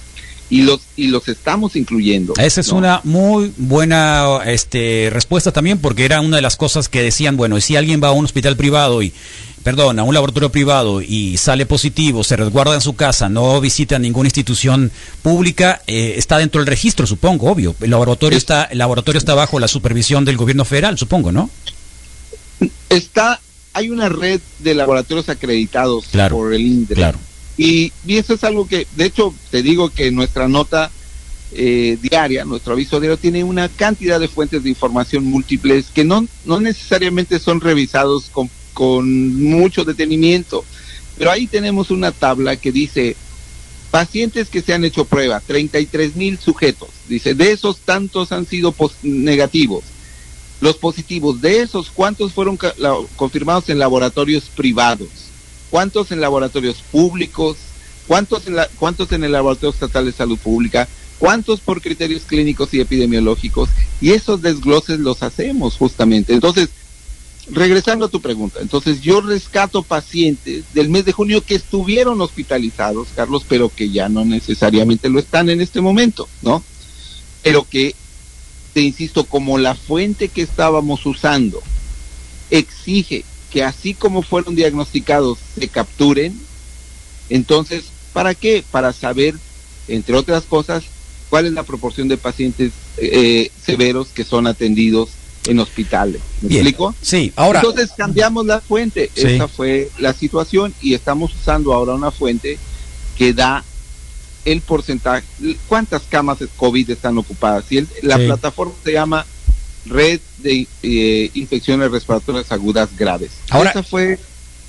y 0.53 0.61
los 0.61 0.81
y 0.95 1.07
los 1.07 1.27
estamos 1.27 1.75
incluyendo. 1.75 2.33
Esa 2.37 2.61
es 2.61 2.69
una 2.69 3.01
muy 3.03 3.51
buena 3.57 4.39
este 4.45 5.09
respuesta 5.11 5.51
también 5.51 5.79
porque 5.79 6.05
era 6.05 6.21
una 6.21 6.35
de 6.35 6.43
las 6.43 6.57
cosas 6.57 6.89
que 6.89 7.01
decían, 7.01 7.37
bueno, 7.37 7.59
si 7.59 7.75
alguien 7.75 8.01
va 8.03 8.09
a 8.09 8.11
un 8.11 8.25
hospital 8.25 8.55
privado 8.55 9.01
y 9.01 9.11
perdón, 9.63 9.97
a 9.97 10.03
un 10.03 10.13
laboratorio 10.13 10.51
privado 10.51 11.01
y 11.01 11.37
sale 11.37 11.65
positivo, 11.65 12.23
se 12.23 12.35
resguarda 12.35 12.75
en 12.75 12.81
su 12.81 12.95
casa, 12.95 13.29
no 13.29 13.59
visita 13.61 13.97
ninguna 13.97 14.27
institución 14.27 14.91
pública, 15.23 15.81
eh, 15.87 16.15
está 16.17 16.37
dentro 16.37 16.59
del 16.59 16.67
registro, 16.67 17.07
supongo, 17.07 17.49
obvio. 17.49 17.75
El 17.81 17.89
laboratorio 17.89 18.37
está 18.37 18.65
el 18.65 18.77
laboratorio 18.77 19.17
está 19.17 19.33
bajo 19.33 19.59
la 19.59 19.67
supervisión 19.67 20.23
del 20.23 20.37
gobierno 20.37 20.65
federal, 20.65 20.99
supongo, 20.99 21.31
¿no? 21.31 21.49
Está 22.89 23.39
hay 23.73 23.89
una 23.89 24.07
red 24.07 24.39
de 24.59 24.75
laboratorios 24.75 25.29
acreditados 25.29 26.05
por 26.29 26.53
el 26.53 26.61
INDRE. 26.61 26.95
Claro. 26.95 27.17
Y, 27.57 27.91
eso 28.07 28.33
es 28.33 28.43
algo 28.43 28.67
que, 28.67 28.87
de 28.95 29.05
hecho, 29.05 29.33
te 29.51 29.61
digo 29.61 29.89
que 29.89 30.11
nuestra 30.11 30.47
nota 30.47 30.91
eh, 31.51 31.97
diaria, 32.01 32.45
nuestro 32.45 32.73
aviso 32.73 32.99
diario, 32.99 33.17
tiene 33.17 33.43
una 33.43 33.69
cantidad 33.69 34.19
de 34.19 34.27
fuentes 34.27 34.63
de 34.63 34.69
información 34.69 35.25
múltiples 35.25 35.85
que 35.93 36.03
no, 36.03 36.27
no 36.45 36.59
necesariamente 36.59 37.39
son 37.39 37.61
revisados 37.61 38.29
con, 38.31 38.49
con 38.73 39.41
mucho 39.41 39.83
detenimiento. 39.83 40.65
Pero 41.17 41.31
ahí 41.31 41.45
tenemos 41.45 41.91
una 41.91 42.11
tabla 42.11 42.55
que 42.55 42.71
dice 42.71 43.15
pacientes 43.91 44.49
que 44.49 44.63
se 44.63 44.73
han 44.73 44.83
hecho 44.83 45.05
prueba, 45.05 45.39
33 45.39 46.15
mil 46.15 46.39
sujetos. 46.39 46.89
Dice, 47.07 47.35
de 47.35 47.51
esos 47.51 47.77
tantos 47.77 48.31
han 48.31 48.47
sido 48.47 48.73
negativos. 49.03 49.83
Los 50.61 50.77
positivos 50.77 51.41
de 51.41 51.61
esos, 51.61 51.91
¿cuántos 51.91 52.33
fueron 52.33 52.57
confirmados 53.15 53.69
en 53.69 53.77
laboratorios 53.77 54.45
privados? 54.45 55.09
¿Cuántos 55.73 56.11
en 56.11 56.21
laboratorios 56.21 56.83
públicos? 56.91 57.57
¿Cuántos 58.05 58.45
en, 58.45 58.57
¿Cuántos 58.77 59.11
en 59.11 59.23
el 59.23 59.31
Laboratorio 59.31 59.71
Estatal 59.71 60.05
de 60.05 60.11
Salud 60.11 60.37
Pública? 60.37 60.87
¿Cuántos 61.17 61.61
por 61.61 61.81
criterios 61.81 62.25
clínicos 62.27 62.75
y 62.75 62.79
epidemiológicos? 62.79 63.69
Y 63.99 64.11
esos 64.11 64.43
desgloses 64.43 64.99
los 64.99 65.23
hacemos 65.23 65.77
justamente. 65.77 66.31
Entonces, 66.31 66.69
regresando 67.49 68.05
a 68.05 68.09
tu 68.09 68.21
pregunta, 68.21 68.59
entonces 68.61 69.01
yo 69.01 69.19
rescato 69.21 69.81
pacientes 69.81 70.63
del 70.75 70.89
mes 70.89 71.05
de 71.05 71.11
junio 71.11 71.43
que 71.43 71.55
estuvieron 71.55 72.21
hospitalizados, 72.21 73.07
Carlos, 73.15 73.43
pero 73.49 73.69
que 73.75 73.89
ya 73.89 74.09
no 74.09 74.25
necesariamente 74.25 75.09
lo 75.09 75.17
están 75.17 75.49
en 75.49 75.59
este 75.59 75.81
momento, 75.81 76.29
¿no? 76.43 76.63
Pero 77.41 77.67
que 77.67 77.95
te 78.75 78.81
insisto, 78.81 79.23
como 79.23 79.57
la 79.57 79.73
fuente 79.73 80.27
que 80.27 80.43
estábamos 80.43 81.03
usando 81.07 81.63
exige 82.51 83.25
que 83.53 83.63
así 83.63 83.93
como 83.93 84.23
fueron 84.23 84.55
diagnosticados 84.55 85.37
se 85.53 85.67
capturen, 85.67 86.33
entonces, 87.29 87.83
¿para 88.11 88.33
qué? 88.33 88.63
Para 88.71 88.91
saber, 88.93 89.35
entre 89.87 90.15
otras 90.15 90.45
cosas, 90.45 90.83
cuál 91.29 91.45
es 91.45 91.53
la 91.53 91.61
proporción 91.61 92.07
de 92.07 92.17
pacientes 92.17 92.71
eh, 92.97 93.51
severos 93.63 94.07
que 94.07 94.23
son 94.23 94.47
atendidos 94.47 95.09
en 95.45 95.59
hospitales. 95.59 96.19
¿Me 96.41 96.55
explico? 96.55 96.95
Sí, 96.99 97.31
ahora. 97.35 97.59
Entonces 97.59 97.91
cambiamos 97.95 98.47
la 98.47 98.59
fuente. 98.59 99.11
Esa 99.13 99.47
fue 99.47 99.91
la 99.99 100.13
situación 100.13 100.73
y 100.81 100.95
estamos 100.95 101.31
usando 101.35 101.73
ahora 101.73 101.93
una 101.93 102.09
fuente 102.09 102.57
que 103.15 103.33
da 103.33 103.63
el 104.45 104.61
porcentaje, 104.61 105.27
cuántas 105.67 106.01
camas 106.09 106.39
de 106.39 106.47
COVID 106.47 106.89
están 106.89 107.19
ocupadas. 107.19 107.71
Y 107.71 107.85
la 108.01 108.17
plataforma 108.17 108.73
se 108.83 108.93
llama 108.93 109.27
Red 109.85 110.19
de 110.39 110.67
eh, 110.83 111.31
Infecciones 111.33 111.91
Respiratorias 111.91 112.51
Agudas 112.51 112.89
Graves. 112.97 113.31
Ahora, 113.49 113.71
Esa 113.71 113.83
fue 113.83 114.19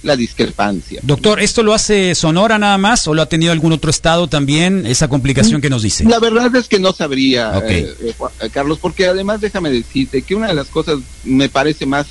la 0.03 0.17
discrepancia. 0.17 1.01
Doctor, 1.03 1.41
¿esto 1.41 1.63
lo 1.63 1.73
hace 1.73 2.15
Sonora 2.15 2.59
nada 2.59 2.77
más 2.77 3.09
o 3.09 3.15
lo 3.15 3.23
ha 3.23 3.29
tenido 3.29 3.53
algún 3.53 3.73
otro 3.73 3.91
estado 3.91 4.29
también, 4.29 4.87
esa 4.87 5.09
complicación 5.09 5.61
que 5.61 5.71
nos 5.71 5.83
dice? 5.83 6.05
La 6.05 6.19
verdad 6.19 6.55
es 6.57 6.69
que 6.69 6.79
no 6.79 6.93
sabría, 6.93 7.59
eh, 7.67 7.95
eh, 8.03 8.51
Carlos, 8.53 8.79
porque 8.81 9.07
además 9.07 9.41
déjame 9.41 9.71
decirte 9.71 10.23
que 10.23 10.35
una 10.35 10.49
de 10.49 10.55
las 10.55 10.69
cosas 10.69 10.99
me 11.25 11.49
parece 11.49 11.87
más 11.87 12.07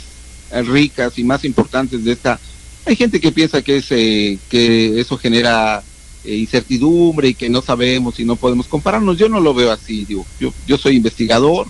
ricas 0.65 1.17
y 1.17 1.23
más 1.23 1.45
importantes 1.45 2.03
de 2.03 2.11
esta, 2.11 2.39
hay 2.85 2.95
gente 2.95 3.19
que 3.19 3.31
piensa 3.31 3.61
que, 3.61 3.77
ese, 3.77 4.39
que 4.49 4.99
eso 4.99 5.17
genera 5.17 5.83
incertidumbre 6.25 7.29
y 7.29 7.33
que 7.33 7.49
no 7.49 7.61
sabemos 7.61 8.19
y 8.19 8.25
no 8.25 8.35
podemos 8.35 8.67
compararnos. 8.67 9.17
Yo 9.17 9.29
no 9.29 9.39
lo 9.39 9.53
veo 9.53 9.71
así. 9.71 10.05
Digo, 10.05 10.25
yo, 10.39 10.53
yo 10.65 10.77
soy 10.77 10.95
investigador 10.95 11.67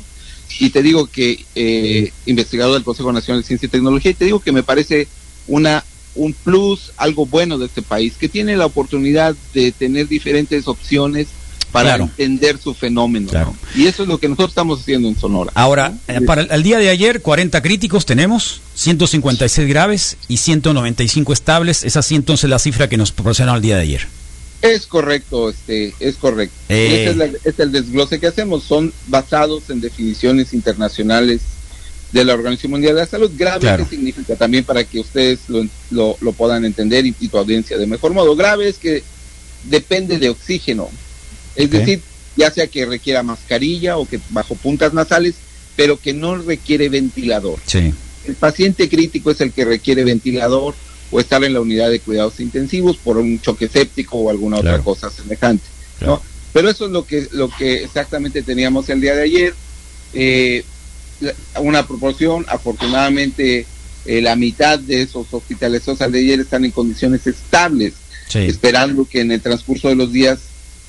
y 0.59 0.69
te 0.69 0.81
digo 0.81 1.07
que 1.07 1.45
eh, 1.55 2.11
investigador 2.25 2.73
del 2.73 2.83
Consejo 2.83 3.11
Nacional 3.11 3.41
de 3.41 3.47
Ciencia 3.47 3.67
y 3.67 3.69
Tecnología 3.69 4.11
y 4.11 4.15
te 4.15 4.25
digo 4.25 4.39
que 4.39 4.51
me 4.51 4.63
parece 4.63 5.07
una 5.47 5.83
un 6.15 6.33
plus, 6.33 6.91
algo 6.97 7.25
bueno 7.25 7.57
de 7.57 7.65
este 7.65 7.81
país, 7.81 8.13
que 8.19 8.29
tiene 8.29 8.55
la 8.55 8.65
oportunidad 8.65 9.35
de 9.53 9.71
tener 9.71 10.07
diferentes 10.07 10.67
opciones 10.67 11.27
para 11.71 11.95
entender 11.95 12.59
su 12.59 12.75
fenómeno. 12.75 13.31
Y 13.75 13.87
eso 13.87 14.03
es 14.03 14.09
lo 14.09 14.19
que 14.19 14.29
nosotros 14.29 14.51
estamos 14.51 14.81
haciendo 14.81 15.07
en 15.07 15.17
Sonora. 15.17 15.51
Ahora, 15.55 15.93
eh, 16.07 16.21
para 16.21 16.43
el, 16.43 16.61
día 16.61 16.77
de 16.77 16.89
ayer, 16.89 17.21
40 17.21 17.61
críticos 17.63 18.05
tenemos, 18.05 18.61
156 18.75 19.67
graves 19.67 20.17
y 20.27 20.37
195 20.37 21.33
estables. 21.33 21.83
Esa 21.83 22.03
sí 22.03 22.13
entonces 22.13 22.47
la 22.47 22.59
cifra 22.59 22.87
que 22.87 22.97
nos 22.97 23.11
proporcionó 23.11 23.55
el 23.55 23.61
día 23.63 23.77
de 23.77 23.81
ayer. 23.81 24.07
Es 24.63 24.87
correcto, 24.87 25.49
este, 25.49 25.93
es 25.99 26.15
correcto. 26.15 26.55
Eh. 26.69 27.05
Este 27.09 27.49
es, 27.49 27.59
el 27.59 27.73
desglose 27.73 28.17
que 28.17 28.27
hacemos. 28.27 28.63
Son 28.63 28.93
basados 29.07 29.69
en 29.69 29.81
definiciones 29.81 30.53
internacionales 30.53 31.41
de 32.13 32.23
la 32.23 32.33
Organización 32.33 32.71
Mundial 32.71 32.95
de 32.95 33.01
la 33.01 33.05
Salud. 33.05 33.29
Grave, 33.35 33.67
¿qué 33.77 33.83
significa? 33.83 34.37
También 34.37 34.63
para 34.63 34.85
que 34.85 35.01
ustedes 35.01 35.39
lo, 35.49 36.15
lo, 36.21 36.31
puedan 36.31 36.63
entender 36.63 37.05
y, 37.05 37.11
tu 37.11 37.37
audiencia 37.37 37.77
de 37.77 37.85
mejor 37.85 38.13
modo. 38.13 38.37
Grave 38.37 38.69
es 38.69 38.77
que 38.77 39.03
depende 39.65 40.17
de 40.17 40.29
oxígeno. 40.29 40.89
Es 41.57 41.69
decir, 41.69 42.01
ya 42.37 42.49
sea 42.49 42.67
que 42.67 42.85
requiera 42.85 43.21
mascarilla 43.21 43.97
o 43.97 44.07
que 44.07 44.21
bajo 44.29 44.55
puntas 44.55 44.93
nasales, 44.93 45.35
pero 45.75 45.99
que 45.99 46.13
no 46.13 46.37
requiere 46.37 46.87
ventilador. 46.87 47.59
Sí. 47.65 47.93
El 48.25 48.35
paciente 48.35 48.87
crítico 48.87 49.31
es 49.31 49.41
el 49.41 49.51
que 49.51 49.65
requiere 49.65 50.05
ventilador 50.05 50.73
o 51.13 51.19
estar 51.19 51.43
en 51.43 51.53
la 51.53 51.61
unidad 51.61 51.91
de 51.91 51.99
cuidados 51.99 52.39
intensivos 52.39 52.97
por 52.97 53.17
un 53.17 53.39
choque 53.39 53.67
séptico 53.67 54.17
o 54.17 54.29
alguna 54.29 54.57
otra 54.57 54.79
cosa 54.79 55.11
semejante. 55.11 55.63
¿no? 56.01 56.21
Pero 56.51 56.69
eso 56.69 56.85
es 56.85 56.91
lo 56.91 57.05
que, 57.05 57.27
lo 57.31 57.49
que 57.49 57.83
exactamente 57.83 58.41
teníamos 58.41 58.89
el 58.89 58.99
día 58.99 59.15
de 59.15 59.21
ayer. 59.21 59.53
Eh, 60.13 60.63
una 61.61 61.87
proporción, 61.87 62.45
afortunadamente 62.49 63.65
eh, 64.05 64.21
la 64.21 64.35
mitad 64.35 64.79
de 64.79 65.03
esos 65.03 65.27
hospitalizados 65.31 66.01
al 66.01 66.11
de 66.11 66.19
ayer 66.19 66.39
están 66.39 66.65
en 66.65 66.71
condiciones 66.71 67.25
estables, 67.27 67.93
esperando 68.33 69.05
que 69.05 69.21
en 69.21 69.31
el 69.31 69.41
transcurso 69.41 69.89
de 69.89 69.95
los 69.95 70.11
días 70.11 70.39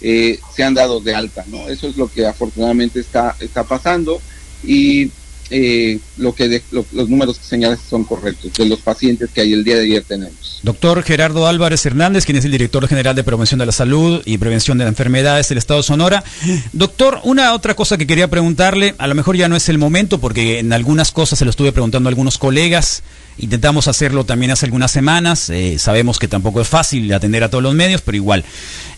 eh, 0.00 0.40
sean 0.56 0.72
dados 0.72 1.04
de 1.04 1.14
alta. 1.14 1.44
¿no? 1.48 1.68
Eso 1.68 1.86
es 1.86 1.96
lo 1.96 2.10
que 2.10 2.26
afortunadamente 2.26 3.00
está, 3.00 3.36
está 3.40 3.64
pasando 3.64 4.20
y 4.64 5.10
eh, 5.50 5.98
lo 6.16 6.34
que 6.34 6.62
los 6.70 7.08
números 7.08 7.38
que 7.38 7.44
señalas 7.44 7.80
son 7.88 8.04
correctos 8.04 8.52
de 8.54 8.66
los 8.66 8.80
pacientes 8.80 9.30
que 9.30 9.40
hay 9.40 9.52
el 9.52 9.64
día 9.64 9.76
de 9.76 9.84
ayer 9.84 10.04
tenemos. 10.06 10.60
Doctor 10.62 11.02
Gerardo 11.02 11.46
Álvarez 11.46 11.84
Hernández, 11.84 12.24
quien 12.24 12.38
es 12.38 12.44
el 12.44 12.50
director 12.50 12.86
general 12.88 13.14
de 13.14 13.22
Promoción 13.22 13.58
de 13.58 13.66
la 13.66 13.72
Salud 13.72 14.22
y 14.24 14.38
Prevención 14.38 14.78
de 14.78 14.84
las 14.84 14.92
Enfermedades 14.92 15.48
del 15.48 15.58
Estado 15.58 15.80
de 15.80 15.84
Sonora. 15.84 16.24
Doctor, 16.72 17.20
una 17.24 17.52
otra 17.52 17.74
cosa 17.74 17.98
que 17.98 18.06
quería 18.06 18.28
preguntarle, 18.28 18.94
a 18.98 19.06
lo 19.06 19.14
mejor 19.14 19.36
ya 19.36 19.48
no 19.48 19.56
es 19.56 19.68
el 19.68 19.76
momento 19.76 20.18
porque 20.20 20.60
en 20.60 20.72
algunas 20.72 21.12
cosas 21.12 21.38
se 21.38 21.44
lo 21.44 21.50
estuve 21.50 21.72
preguntando 21.72 22.08
a 22.08 22.10
algunos 22.10 22.38
colegas. 22.38 23.02
Intentamos 23.38 23.88
hacerlo 23.88 24.24
también 24.24 24.52
hace 24.52 24.66
algunas 24.66 24.92
semanas. 24.92 25.50
Eh, 25.50 25.78
sabemos 25.78 26.18
que 26.18 26.28
tampoco 26.28 26.60
es 26.60 26.68
fácil 26.68 27.12
atender 27.12 27.42
a 27.42 27.50
todos 27.50 27.64
los 27.64 27.74
medios, 27.74 28.00
pero 28.00 28.16
igual. 28.16 28.44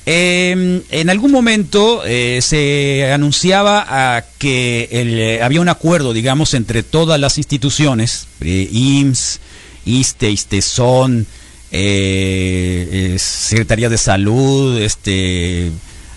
Eh, 0.05 0.83
en 0.91 1.11
algún 1.11 1.33
momento 1.33 2.03
eh, 2.05 2.41
se 2.43 3.11
anunciaba 3.13 4.17
a 4.17 4.25
que 4.39 4.89
el, 4.93 5.43
había 5.43 5.63
un 5.63 5.71
acuerdo, 5.71 6.13
digamos, 6.13 6.53
entre 6.53 6.83
todas 6.83 7.19
las 7.19 7.39
instituciones, 7.39 8.29
IMSS, 8.41 9.41
ISTE, 9.87 10.31
ISTESON, 10.31 11.27
Secretaría 13.19 13.89
de 13.89 13.99
Salud, 13.99 14.79
este, 14.81 15.73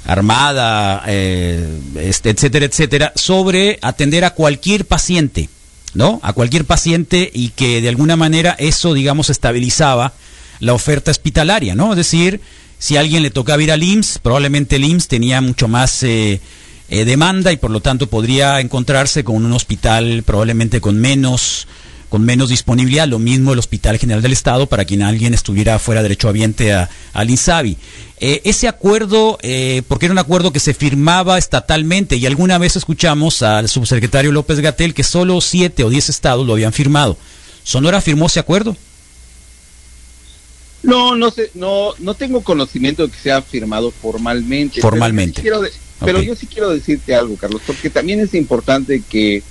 Armada, 0.06 1.04
este, 1.08 2.32
etcétera, 2.32 2.66
etcétera, 2.66 3.14
sobre 3.16 3.80
atender 3.82 4.26
a 4.26 4.32
cualquier 4.32 4.86
paciente 4.86 5.48
¿no? 5.94 6.20
A 6.24 6.34
cualquier 6.34 6.66
paciente 6.66 7.30
y 7.34 7.50
que 7.50 7.82
de 7.82 7.90
alguna 7.90 8.16
manera 8.16 8.56
eso, 8.60 8.94
digamos, 8.94 9.30
estabilizaba 9.30 10.14
la 10.60 10.74
oferta 10.74 11.12
hospitalaria, 11.12 11.76
¿no? 11.76 11.92
Es 11.92 11.98
decir, 11.98 12.42
si 12.78 12.98
a 12.98 13.02
alguien 13.02 13.24
le 13.24 13.32
tocaba 13.32 13.62
ir 13.62 13.72
al 13.72 13.84
IMSS, 13.84 14.20
probablemente 14.20 14.78
el 14.78 14.86
IMSS 14.86 15.08
tenía 15.08 15.42
mucho 15.42 15.68
más 15.68 16.04
eh, 16.04 16.42
eh, 16.90 17.06
demanda 17.06 17.52
y 17.52 17.58
por 17.58 17.72
lo 17.72 17.82
tanto 17.82 18.08
podría 18.08 18.60
encontrarse 18.60 19.24
con 19.24 19.46
un 19.46 19.54
hospital 19.54 20.24
probablemente 20.26 20.82
con 20.82 20.98
menos 21.00 21.68
con 22.10 22.26
menos 22.26 22.50
disponibilidad, 22.50 23.08
lo 23.08 23.20
mismo 23.20 23.54
el 23.54 23.60
Hospital 23.60 23.98
General 23.98 24.22
del 24.22 24.34
Estado 24.34 24.66
para 24.66 24.86
quien 24.86 25.04
alguien 25.04 25.34
estuviera 25.34 25.80
fuera 25.80 26.02
derechohabiente 26.02 26.74
a, 26.74 26.90
al 27.14 27.30
INSABI. 27.30 27.78
Eh, 28.20 28.42
ese 28.44 28.68
acuerdo, 28.68 29.38
eh, 29.42 29.84
porque 29.88 30.08
era 30.08 30.14
un 30.14 30.20
acuerdo 30.20 30.52
que 30.52 30.60
se 30.60 30.74
firmaba 30.74 31.38
estatalmente 31.38 32.18
y 32.18 32.26
alguna 32.26 32.58
vez 32.58 32.76
escuchamos 32.76 33.42
al 33.44 33.70
subsecretario 33.70 34.32
López 34.32 34.60
Gatel 34.60 34.94
que 34.94 35.04
solo 35.04 35.40
siete 35.40 35.84
o 35.84 35.90
diez 35.90 36.10
estados 36.10 36.46
lo 36.46 36.54
habían 36.54 36.74
firmado. 36.74 37.18
¿Sonora 37.64 38.02
firmó 38.02 38.26
ese 38.26 38.40
acuerdo? 38.40 38.76
No, 40.82 41.16
no 41.16 41.30
sé, 41.30 41.52
no, 41.54 41.94
no 42.00 42.14
tengo 42.14 42.42
conocimiento 42.42 43.06
de 43.06 43.12
que 43.12 43.20
sea 43.20 43.42
firmado 43.42 43.92
formalmente. 43.92 44.82
Formalmente. 44.82 45.44
Pero, 46.00 46.22
yo 46.22 46.36
sí 46.36 46.48
quiero 46.48 46.70
decirte 46.70 47.14
algo, 47.14 47.36
Carlos, 47.36 47.62
porque 47.68 47.90
también 47.90 48.22
es 48.22 48.34
importante 48.34 49.04
que 49.10 49.44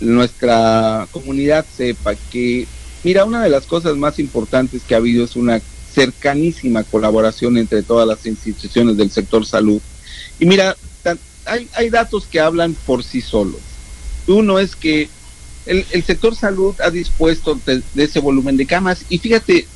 nuestra 0.00 1.08
comunidad 1.10 1.64
sepa 1.76 2.14
que, 2.30 2.66
mira, 3.04 3.24
una 3.24 3.42
de 3.42 3.50
las 3.50 3.66
cosas 3.66 3.96
más 3.96 4.18
importantes 4.18 4.82
que 4.86 4.94
ha 4.94 4.98
habido 4.98 5.24
es 5.24 5.36
una 5.36 5.60
cercanísima 5.94 6.84
colaboración 6.84 7.56
entre 7.56 7.82
todas 7.82 8.06
las 8.06 8.26
instituciones 8.26 8.96
del 8.96 9.10
sector 9.10 9.46
salud. 9.46 9.80
Y 10.38 10.46
mira, 10.46 10.76
hay, 11.46 11.68
hay 11.74 11.90
datos 11.90 12.26
que 12.26 12.40
hablan 12.40 12.74
por 12.86 13.02
sí 13.02 13.20
solos. 13.20 13.60
Uno 14.26 14.58
es 14.58 14.76
que 14.76 15.08
el, 15.64 15.84
el 15.90 16.04
sector 16.04 16.34
salud 16.34 16.74
ha 16.80 16.90
dispuesto 16.90 17.58
de, 17.64 17.82
ese 17.96 18.20
volumen 18.20 18.56
de 18.56 18.66
camas 18.66 19.04
y 19.08 19.18
fíjate, 19.18 19.66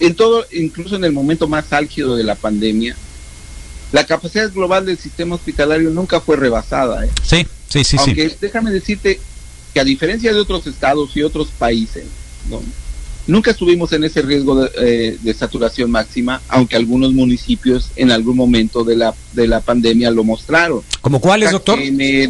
en 0.00 0.14
todo, 0.14 0.46
incluso 0.52 0.96
en 0.96 1.04
el 1.04 1.12
momento 1.12 1.46
más 1.46 1.72
álgido 1.72 2.16
de 2.16 2.24
la 2.24 2.34
pandemia, 2.34 2.96
la 3.92 4.06
capacidad 4.06 4.50
global 4.52 4.86
del 4.86 4.98
sistema 4.98 5.34
hospitalario 5.34 5.90
nunca 5.90 6.20
fue 6.20 6.36
rebasada. 6.36 7.04
¿eh? 7.04 7.10
Sí, 7.22 7.46
sí, 7.68 7.84
sí. 7.84 7.96
Aunque 7.98 8.36
déjame 8.40 8.70
decirte 8.70 9.20
que 9.72 9.80
a 9.80 9.84
diferencia 9.84 10.32
de 10.32 10.40
otros 10.40 10.66
estados 10.66 11.16
y 11.16 11.22
otros 11.22 11.48
países, 11.48 12.04
¿no? 12.48 12.60
nunca 13.26 13.52
estuvimos 13.52 13.92
en 13.92 14.04
ese 14.04 14.22
riesgo 14.22 14.64
de, 14.64 15.18
eh, 15.24 15.34
saturación 15.34 15.90
máxima, 15.90 16.42
aunque 16.48 16.76
algunos 16.76 17.12
municipios 17.12 17.90
en 17.96 18.10
algún 18.10 18.36
momento 18.36 18.84
de 18.84 18.96
la, 18.96 19.14
de 19.32 19.46
la 19.46 19.60
pandemia 19.60 20.10
lo 20.10 20.24
mostraron. 20.24 20.82
¿Como 21.00 21.20
cuáles, 21.20 21.52
doctor? 21.52 21.78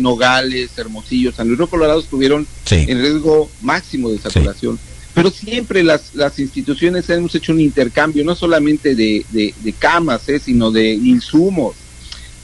Nogales, 0.01 0.71
Hermosillo, 0.77 1.33
San 1.33 1.49
Luis 1.49 1.69
Colorado 1.69 2.01
estuvieron 2.01 2.47
en 2.71 3.01
riesgo 3.01 3.51
máximo 3.63 4.11
de 4.11 4.19
saturación 4.19 4.79
pero 5.13 5.31
siempre 5.31 5.83
las, 5.83 6.15
las 6.15 6.39
instituciones 6.39 7.11
hemos 7.11 7.35
hecho 7.35 7.53
un 7.53 7.61
intercambio, 7.61 8.25
no 8.25 8.37
solamente 8.37 8.95
de, 8.95 9.27
de, 9.31 9.73
camas, 9.79 10.29
eh, 10.29 10.39
sino 10.39 10.71
de 10.71 10.93
insumos. 10.93 11.75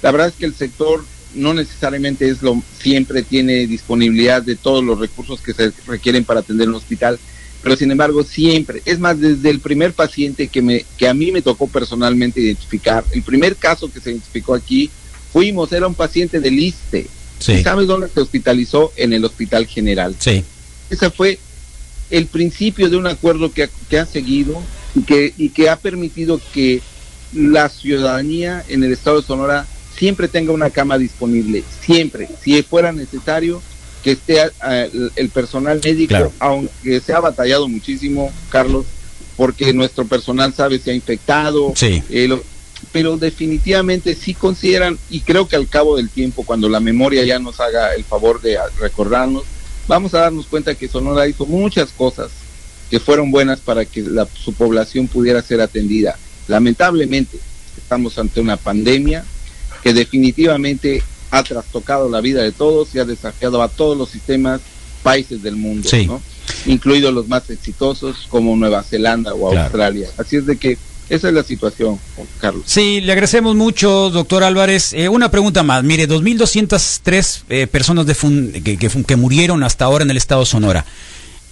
La 0.02 0.10
verdad 0.10 0.28
es 0.28 0.34
que 0.34 0.46
el 0.46 0.54
sector 0.54 1.04
no 1.34 1.54
necesariamente 1.54 2.28
es 2.28 2.42
lo 2.42 2.62
siempre 2.80 3.22
tiene 3.22 3.66
disponibilidad 3.66 4.42
de 4.42 4.56
todos 4.56 4.82
los 4.82 4.98
recursos 4.98 5.40
que 5.40 5.52
se 5.52 5.72
requieren 5.86 6.24
para 6.24 6.40
atender 6.40 6.68
un 6.68 6.76
hospital, 6.76 7.18
pero 7.62 7.76
sin 7.76 7.90
embargo 7.90 8.22
siempre, 8.22 8.82
es 8.84 8.98
más 8.98 9.20
desde 9.20 9.50
el 9.50 9.60
primer 9.60 9.92
paciente 9.92 10.48
que 10.48 10.62
me 10.62 10.84
que 10.96 11.08
a 11.08 11.14
mí 11.14 11.32
me 11.32 11.42
tocó 11.42 11.66
personalmente 11.66 12.40
identificar, 12.40 13.04
el 13.12 13.22
primer 13.22 13.56
caso 13.56 13.92
que 13.92 14.00
se 14.00 14.10
identificó 14.10 14.54
aquí, 14.54 14.90
fuimos, 15.32 15.72
era 15.72 15.86
un 15.86 15.94
paciente 15.94 16.40
del 16.40 16.58
ISTE. 16.58 17.06
¿Sabes 17.38 17.86
dónde 17.86 18.08
se 18.08 18.20
hospitalizó? 18.20 18.92
En 18.96 19.12
el 19.12 19.22
Hospital 19.24 19.66
General. 19.66 20.16
Sí. 20.18 20.42
Esa 20.88 21.10
fue 21.10 21.38
el 22.10 22.26
principio 22.26 22.88
de 22.88 22.96
un 22.96 23.06
acuerdo 23.06 23.52
que, 23.52 23.68
que 23.90 23.98
ha 23.98 24.06
seguido 24.06 24.62
y 24.94 25.02
que, 25.02 25.34
y 25.36 25.50
que 25.50 25.68
ha 25.68 25.76
permitido 25.76 26.40
que 26.54 26.80
la 27.34 27.68
ciudadanía 27.68 28.64
en 28.68 28.84
el 28.84 28.92
estado 28.92 29.20
de 29.20 29.26
Sonora 29.26 29.66
siempre 29.96 30.28
tenga 30.28 30.52
una 30.52 30.70
cama 30.70 30.98
disponible, 30.98 31.64
siempre, 31.80 32.28
si 32.42 32.62
fuera 32.62 32.92
necesario 32.92 33.62
que 34.02 34.12
esté 34.12 34.40
eh, 34.68 34.90
el 35.16 35.28
personal 35.30 35.80
médico, 35.82 36.32
aunque 36.38 37.00
se 37.00 37.12
ha 37.12 37.20
batallado 37.20 37.66
muchísimo, 37.66 38.32
Carlos, 38.50 38.86
porque 39.36 39.72
nuestro 39.72 40.06
personal 40.06 40.54
sabe 40.54 40.78
si 40.78 40.90
ha 40.90 40.94
infectado, 40.94 41.72
eh, 41.82 42.40
pero 42.92 43.16
definitivamente 43.16 44.14
sí 44.14 44.34
consideran, 44.34 44.98
y 45.10 45.20
creo 45.20 45.48
que 45.48 45.56
al 45.56 45.68
cabo 45.68 45.96
del 45.96 46.10
tiempo, 46.10 46.44
cuando 46.44 46.68
la 46.68 46.80
memoria 46.80 47.24
ya 47.24 47.38
nos 47.38 47.58
haga 47.58 47.94
el 47.94 48.04
favor 48.04 48.40
de 48.40 48.58
recordarnos, 48.78 49.44
vamos 49.88 50.14
a 50.14 50.20
darnos 50.20 50.46
cuenta 50.46 50.74
que 50.74 50.88
Sonora 50.88 51.26
hizo 51.26 51.46
muchas 51.46 51.90
cosas 51.90 52.30
que 52.90 53.00
fueron 53.00 53.30
buenas 53.30 53.60
para 53.60 53.84
que 53.84 54.02
la, 54.02 54.28
su 54.32 54.52
población 54.52 55.08
pudiera 55.08 55.42
ser 55.42 55.60
atendida. 55.60 56.16
Lamentablemente, 56.46 57.38
estamos 57.76 58.18
ante 58.18 58.40
una 58.40 58.56
pandemia 58.56 59.24
que 59.82 59.92
definitivamente 59.92 61.02
ha 61.30 61.42
trastocado 61.42 62.08
la 62.08 62.20
vida 62.20 62.42
de 62.42 62.52
todos 62.52 62.94
y 62.94 62.98
ha 62.98 63.04
desafiado 63.04 63.62
a 63.62 63.68
todos 63.68 63.96
los 63.96 64.10
sistemas 64.10 64.60
países 65.02 65.42
del 65.42 65.56
mundo, 65.56 65.88
incluidos 66.66 67.12
los 67.14 67.28
más 67.28 67.48
exitosos 67.50 68.26
como 68.28 68.56
Nueva 68.56 68.82
Zelanda 68.82 69.34
o 69.34 69.56
Australia. 69.56 70.08
Así 70.18 70.36
es 70.36 70.46
de 70.46 70.56
que 70.56 70.78
esa 71.08 71.28
es 71.28 71.34
la 71.34 71.44
situación, 71.44 72.00
Carlos. 72.40 72.64
Sí, 72.66 73.00
le 73.00 73.12
agradecemos 73.12 73.54
mucho, 73.54 74.10
doctor 74.10 74.42
Álvarez. 74.42 74.92
Eh, 74.92 75.08
una 75.08 75.30
pregunta 75.30 75.62
más. 75.62 75.84
Mire, 75.84 76.08
2.203 76.08 77.42
eh, 77.48 77.66
personas 77.68 78.06
de 78.06 78.60
que, 78.60 78.76
que, 78.76 79.16
murieron 79.16 79.62
hasta 79.62 79.84
ahora 79.84 80.02
en 80.02 80.10
el 80.10 80.16
estado 80.16 80.40
de 80.40 80.46
Sonora. 80.46 80.84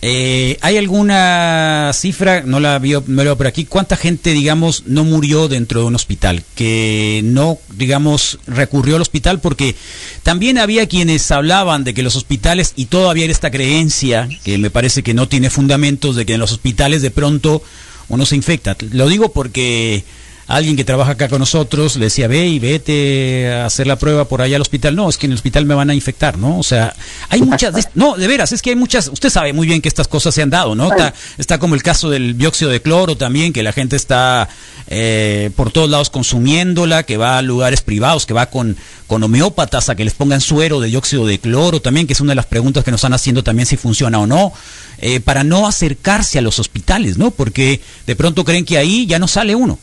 Eh, 0.07 0.59
¿Hay 0.61 0.77
alguna 0.77 1.91
cifra, 1.95 2.43
no 2.43 2.61
la 2.61 2.79
veo, 2.79 3.03
no 3.07 3.17
la 3.17 3.31
veo 3.31 3.39
por 3.39 3.47
aquí, 3.47 3.65
cuánta 3.65 3.97
gente, 3.97 4.35
digamos, 4.35 4.83
no 4.85 5.03
murió 5.03 5.49
dentro 5.49 5.81
de 5.81 5.87
un 5.87 5.95
hospital? 5.95 6.45
Que 6.55 7.23
no, 7.25 7.59
digamos, 7.75 8.39
recurrió 8.47 8.97
al 8.97 9.01
hospital 9.01 9.41
porque 9.41 9.75
también 10.23 10.59
había 10.59 10.87
quienes 10.89 11.31
hablaban 11.31 11.85
de 11.85 11.95
que 11.95 12.03
los 12.03 12.17
hospitales, 12.17 12.75
y 12.77 12.85
todavía 12.85 13.25
era 13.25 13.33
esta 13.33 13.51
creencia, 13.51 14.29
que 14.45 14.59
me 14.59 14.69
parece 14.69 15.03
que 15.03 15.15
no 15.15 15.27
tiene 15.27 15.49
fundamentos, 15.49 16.17
de 16.17 16.27
que 16.27 16.35
en 16.35 16.41
los 16.41 16.53
hospitales 16.53 17.01
de 17.01 17.11
pronto 17.11 17.63
uno 18.11 18.27
se 18.27 18.37
infecta. 18.37 18.77
Lo 18.91 19.09
digo 19.09 19.33
porque 19.33 20.05
alguien 20.47 20.77
que 20.77 20.85
trabaja 20.85 21.13
acá 21.13 21.29
con 21.29 21.39
nosotros 21.39 21.97
le 21.97 22.07
decía, 22.07 22.29
ve 22.29 22.47
y 22.47 22.59
vete 22.59 23.53
a 23.53 23.67
hacer 23.67 23.87
la 23.87 23.97
prueba 23.97 24.27
por 24.27 24.43
allá 24.43 24.57
al 24.57 24.63
hospital. 24.63 24.95
No, 24.95 25.09
es 25.09 25.17
que 25.17 25.27
en 25.27 25.33
el 25.33 25.37
hospital 25.37 25.65
me 25.67 25.75
van 25.75 25.91
a 25.91 25.95
infectar, 25.95 26.39
¿no? 26.39 26.59
O 26.59 26.63
sea, 26.63 26.95
hay 27.31 27.43
muchas, 27.43 27.89
no, 27.95 28.17
de 28.17 28.27
veras, 28.27 28.53
es 28.53 28.63
que 28.63 28.71
hay 28.71 28.77
muchas, 28.77 29.09
usted 29.09 29.31
sabe 29.31 29.53
muy 29.53 29.67
bien 29.67 29.81
que 29.81 29.89
estas 29.89 30.09
cosas 30.09 30.35
se 30.35 30.43
han 30.43 30.51
dado, 30.51 30.75
¿no? 30.75 30.91
Está, 30.91 31.15
está 31.39 31.59
como 31.59 31.75
el 31.75 31.83
caso 31.83 32.11
del 32.11 32.37
dióxido 32.37 32.71
de 32.71 32.83
cloro 32.83 33.17
también, 33.17 33.53
que 33.53 33.63
la 33.63 33.73
gente 33.73 33.97
está 33.97 34.49
eh, 34.87 35.51
por 35.57 35.71
todos 35.71 35.89
lados 35.89 36.11
consumiéndola, 36.11 37.05
que 37.05 37.17
va 37.17 37.39
a 37.39 37.43
lugares 37.43 37.81
privados, 37.81 38.27
que 38.27 38.35
va 38.35 38.47
con, 38.47 38.77
con 39.07 39.23
homeópatas 39.23 39.89
a 39.89 39.95
que 39.95 40.05
les 40.05 40.15
pongan 40.15 40.41
suero 40.41 40.81
de 40.81 40.89
dióxido 40.89 41.27
de 41.27 41.39
cloro 41.39 41.81
también, 41.81 42.07
que 42.07 42.13
es 42.13 42.21
una 42.21 42.33
de 42.33 42.37
las 42.37 42.47
preguntas 42.47 42.85
que 42.85 42.91
nos 42.91 42.99
están 42.99 43.15
haciendo 43.15 43.43
también 43.43 43.67
si 43.67 43.77
funciona 43.77 44.19
o 44.19 44.27
no, 44.27 44.53
eh, 44.99 45.21
para 45.21 45.43
no 45.43 45.67
acercarse 45.67 46.39
a 46.39 46.43
los 46.43 46.59
hospitales, 46.59 47.17
¿no? 47.17 47.31
Porque 47.31 47.81
de 48.07 48.17
pronto 48.17 48.45
creen 48.45 48.65
que 48.65 48.79
ahí 48.79 49.07
ya 49.07 49.19
no 49.19 49.29
sale 49.29 49.55
uno. 49.55 49.79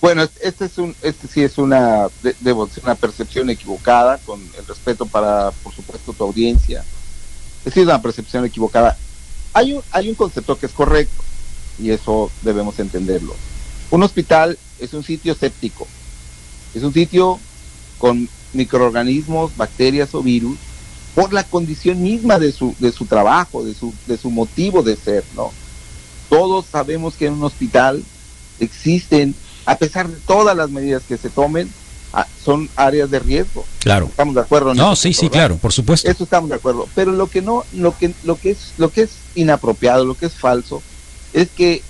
Bueno, 0.00 0.28
este 0.42 0.66
es 0.66 0.78
un, 0.78 0.94
este 1.02 1.26
sí 1.26 1.42
es 1.42 1.58
una, 1.58 2.06
debo 2.40 2.68
una 2.84 2.94
percepción 2.94 3.50
equivocada, 3.50 4.18
con 4.18 4.40
el 4.56 4.66
respeto 4.66 5.06
para, 5.06 5.50
por 5.50 5.74
supuesto, 5.74 6.12
tu 6.12 6.24
audiencia. 6.24 6.84
Es 7.64 7.76
una 7.76 8.00
percepción 8.00 8.44
equivocada. 8.44 8.96
Hay 9.54 9.72
un, 9.72 9.82
hay 9.90 10.08
un 10.08 10.14
concepto 10.14 10.56
que 10.56 10.66
es 10.66 10.72
correcto 10.72 11.24
y 11.80 11.90
eso 11.90 12.30
debemos 12.42 12.78
entenderlo. 12.78 13.34
Un 13.90 14.02
hospital 14.02 14.56
es 14.78 14.94
un 14.94 15.02
sitio 15.02 15.34
séptico, 15.34 15.88
es 16.74 16.82
un 16.82 16.92
sitio 16.92 17.40
con 17.98 18.28
microorganismos, 18.52 19.56
bacterias 19.56 20.14
o 20.14 20.22
virus 20.22 20.58
por 21.14 21.32
la 21.32 21.42
condición 21.42 22.00
misma 22.02 22.38
de 22.38 22.52
su, 22.52 22.76
de 22.78 22.92
su 22.92 23.06
trabajo, 23.06 23.64
de 23.64 23.74
su, 23.74 23.92
de 24.06 24.16
su 24.16 24.30
motivo 24.30 24.82
de 24.84 24.94
ser, 24.94 25.24
¿no? 25.34 25.50
Todos 26.28 26.66
sabemos 26.66 27.14
que 27.14 27.26
en 27.26 27.32
un 27.32 27.44
hospital 27.44 28.04
existen 28.60 29.34
a 29.68 29.76
pesar 29.76 30.08
de 30.08 30.16
todas 30.26 30.56
las 30.56 30.70
medidas 30.70 31.02
que 31.06 31.18
se 31.18 31.28
tomen, 31.28 31.70
ah, 32.14 32.26
son 32.42 32.70
áreas 32.74 33.10
de 33.10 33.18
riesgo. 33.18 33.66
Claro. 33.80 34.06
Estamos 34.06 34.34
de 34.34 34.40
acuerdo. 34.40 34.74
no, 34.74 34.96
sí, 34.96 35.12
sí, 35.12 35.28
claro, 35.28 35.58
por 35.58 35.74
supuesto. 35.74 36.10
Eso 36.10 36.24
estamos 36.24 36.48
de 36.48 36.56
acuerdo. 36.56 36.88
Pero 36.94 37.12
lo 37.12 37.26
que 37.26 37.42
no, 37.42 37.64
lo 37.74 37.94
que, 37.96 38.14
lo 38.24 38.36
que 38.36 38.52
es, 38.52 38.72
lo 38.78 38.90
que 38.90 39.02
es 39.02 39.10
inapropiado, 39.34 40.06
lo 40.06 40.14
que 40.14 40.24
es 40.24 40.32
falso, 40.32 40.82
es 41.34 41.50
que 41.50 41.82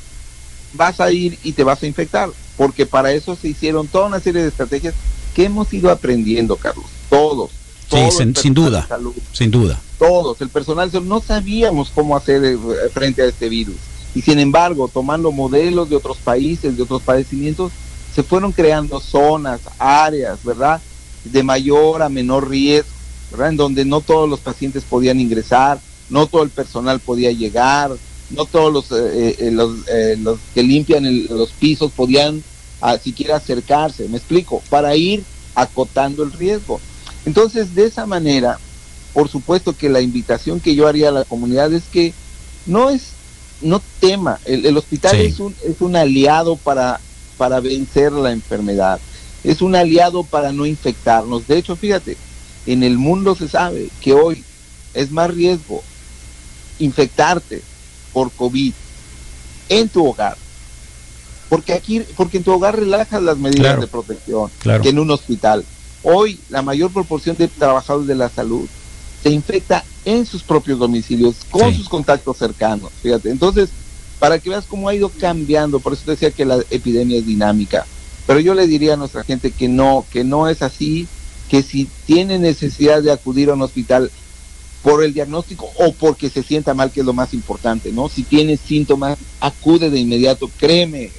vas 0.73 1.01
a 1.01 1.12
ir 1.12 1.38
y 1.45 1.53
te 1.53 1.62
vas 1.62 1.81
a 1.85 1.87
infectar, 1.87 2.31
porque 2.57 2.85
para 2.85 3.12
eso 3.12 3.37
se 3.37 3.47
hicieron 3.47 3.87
toda 3.87 4.09
una 4.09 4.19
serie 4.19 4.43
de 4.43 4.49
estrategias 4.49 4.95
que 5.37 5.45
hemos 5.45 5.73
ido 5.73 5.93
aprendiendo, 5.93 6.57
Carlos. 6.57 6.87
Todos. 7.09 7.51
sí, 7.88 8.25
sin, 8.35 8.55
duda. 8.55 8.88
sin 9.33 9.53
duda. 9.53 9.79
Todos. 10.01 10.41
El 10.41 10.49
personal 10.49 10.91
no 11.07 11.21
sabíamos 11.21 11.93
cómo 11.95 12.17
hacer 12.17 12.45
eh, 12.45 12.59
frente 12.93 13.23
a 13.23 13.27
este 13.27 13.49
virus 13.49 13.77
y 14.14 14.23
sin 14.23 14.38
embargo, 14.38 14.88
tomando 14.88 15.31
modelos 15.33 15.90
de 15.90 15.97
otros 15.97 16.18
países, 16.18 16.77
de 16.77 16.83
otros 16.83 17.03
padecimientos, 17.03 17.73
se 18.14 18.23
fueron 18.23 18.53
creando 18.53 19.01
zonas, 19.01 19.61
áreas, 19.79 20.42
¿verdad? 20.42 20.81
De 21.25 21.42
mayor 21.42 22.03
a 22.03 22.09
menor 22.09 22.49
riesgo, 22.49 22.90
¿verdad? 23.31 23.51
En 23.51 23.57
donde 23.57 23.85
no 23.85 24.01
todos 24.01 24.29
los 24.29 24.40
pacientes 24.40 24.83
podían 24.85 25.21
ingresar, 25.21 25.81
no 26.11 26.27
todo 26.27 26.42
el 26.42 26.51
personal 26.51 27.01
podía 27.01 27.31
llegar, 27.33 27.92
no 28.31 28.44
todos 28.44 28.73
los, 28.73 28.92
eh, 28.92 29.37
eh, 29.38 29.57
eh, 29.88 30.16
los, 30.18 30.38
que 30.55 30.62
limpian 30.62 31.27
los 31.29 31.51
pisos 31.51 31.92
podían 31.92 32.42
ah, 32.81 32.99
siquiera 32.99 33.37
acercarse, 33.37 34.09
me 34.09 34.18
explico, 34.18 34.62
para 34.68 34.97
ir 34.97 35.23
acotando 35.55 36.23
el 36.23 36.33
riesgo. 36.33 36.81
Entonces, 37.27 37.75
de 37.75 37.87
esa 37.87 38.07
manera, 38.07 38.59
por 39.12 39.29
supuesto 39.29 39.77
que 39.77 39.88
la 39.88 40.01
invitación 40.01 40.61
que 40.61 40.75
yo 40.75 40.87
haría 40.87 41.09
a 41.09 41.12
la 41.12 41.25
comunidad 41.25 41.73
es 41.73 41.85
que 41.85 42.12
no 42.66 42.90
es, 42.90 43.12
no 43.61 43.83
tema, 44.01 44.38
el, 44.44 44.77
hospital 44.77 45.16
es, 45.16 45.40
un, 45.40 45.55
es 45.64 45.81
un 45.81 45.97
aliado 45.97 46.57
para, 46.57 47.01
para 47.37 47.61
vencer 47.61 48.12
la 48.12 48.33
enfermedad, 48.33 49.01
es 49.44 49.62
un 49.62 49.75
aliado 49.75 50.25
para 50.25 50.53
no 50.53 50.66
infectarnos. 50.66 51.47
De 51.47 51.59
hecho, 51.59 51.77
fíjate, 51.77 52.16
en 52.66 52.83
el 52.83 52.99
mundo 52.99 53.35
se 53.35 53.49
sabe 53.49 53.88
que 54.01 54.12
hoy 54.12 54.44
es 54.94 55.11
más 55.11 55.33
riesgo 55.33 55.83
infectarte 56.79 57.62
por 58.12 58.31
COVID 58.31 58.73
en 59.68 59.88
tu 59.88 60.07
hogar. 60.07 60.37
Porque 61.49 61.73
aquí, 61.73 62.01
porque 62.16 62.38
en 62.38 62.44
tu 62.44 62.53
hogar 62.53 62.79
relajas 62.79 63.23
las 63.23 63.38
medidas 63.38 63.81
de 63.81 63.87
protección 63.87 64.51
que 64.83 64.88
en 64.88 64.99
un 64.99 65.11
hospital. 65.11 65.64
Hoy 66.03 66.38
la 66.51 66.62
mayor 66.62 66.92
proporción 66.92 67.37
de 67.37 67.49
trabajadores 67.49 68.07
de 68.07 68.14
la 68.14 68.29
salud 68.29 68.68
se 69.22 69.31
infecta 69.31 69.85
en 70.04 70.26
sus 70.26 70.42
propios 70.42 70.78
domicilios, 70.78 71.37
con 71.50 71.74
sus 71.74 71.88
contactos 71.88 72.37
cercanos. 72.37 72.90
Fíjate, 73.02 73.31
entonces, 73.31 73.70
para 74.18 74.38
que 74.38 74.50
veas 74.50 74.64
cómo 74.64 74.88
ha 74.88 74.94
ido 74.94 75.11
cambiando, 75.11 75.81
por 75.81 75.92
eso 75.92 76.11
decía 76.11 76.31
que 76.31 76.44
la 76.44 76.59
epidemia 76.70 77.18
es 77.18 77.26
dinámica. 77.26 77.87
Pero 78.26 78.40
yo 78.40 78.54
le 78.54 78.66
diría 78.66 78.94
a 78.94 78.96
nuestra 78.96 79.24
gente 79.24 79.50
que 79.50 79.68
no, 79.68 80.04
que 80.11 80.24
no 80.24 80.48
es 80.48 80.62
así, 80.62 81.07
que 81.48 81.62
si 81.62 81.88
tiene 82.07 82.38
necesidad 82.38 83.02
de 83.02 83.12
acudir 83.12 83.50
a 83.50 83.54
un 83.54 83.62
hospital 83.62 84.11
por 84.83 85.02
el 85.02 85.14
diagnóstico 85.14 85.68
o 85.78 85.92
porque 85.92 86.31
se 86.31 86.42
sienta 86.42 86.74
mal, 86.74 86.90
que 86.90 87.00
es 87.00 87.07
lo 87.07 87.12
más 87.12 87.35
importante, 87.35 87.90
¿no? 87.92 88.09
Si 88.09 88.22
tiene 88.22 88.57
síntomas, 88.57 89.18
acude 89.40 89.90
de 89.90 89.98
inmediato. 89.98 90.50
Créeme, 90.59 91.11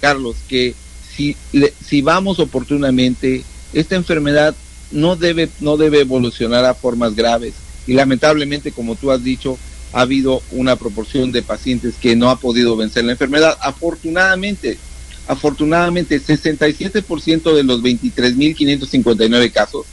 Carlos, 0.00 0.36
que 0.48 0.74
si, 1.14 1.36
si 1.84 2.02
vamos 2.02 2.38
oportunamente, 2.40 3.44
esta 3.72 3.96
enfermedad 3.96 4.54
no 4.90 5.16
debe, 5.16 5.48
no 5.60 5.76
debe 5.76 6.00
evolucionar 6.00 6.64
a 6.64 6.74
formas 6.74 7.14
graves. 7.14 7.54
Y 7.86 7.94
lamentablemente, 7.94 8.72
como 8.72 8.96
tú 8.96 9.10
has 9.10 9.22
dicho, 9.22 9.58
ha 9.92 10.02
habido 10.02 10.42
una 10.52 10.76
proporción 10.76 11.32
de 11.32 11.42
pacientes 11.42 11.94
que 12.00 12.16
no 12.16 12.30
ha 12.30 12.36
podido 12.36 12.76
vencer 12.76 13.04
la 13.04 13.12
enfermedad. 13.12 13.56
Afortunadamente, 13.62 14.78
afortunadamente, 15.26 16.20
67% 16.20 17.54
de 17.54 17.62
los 17.64 17.82
23.559 17.82 19.52
casos 19.52 19.86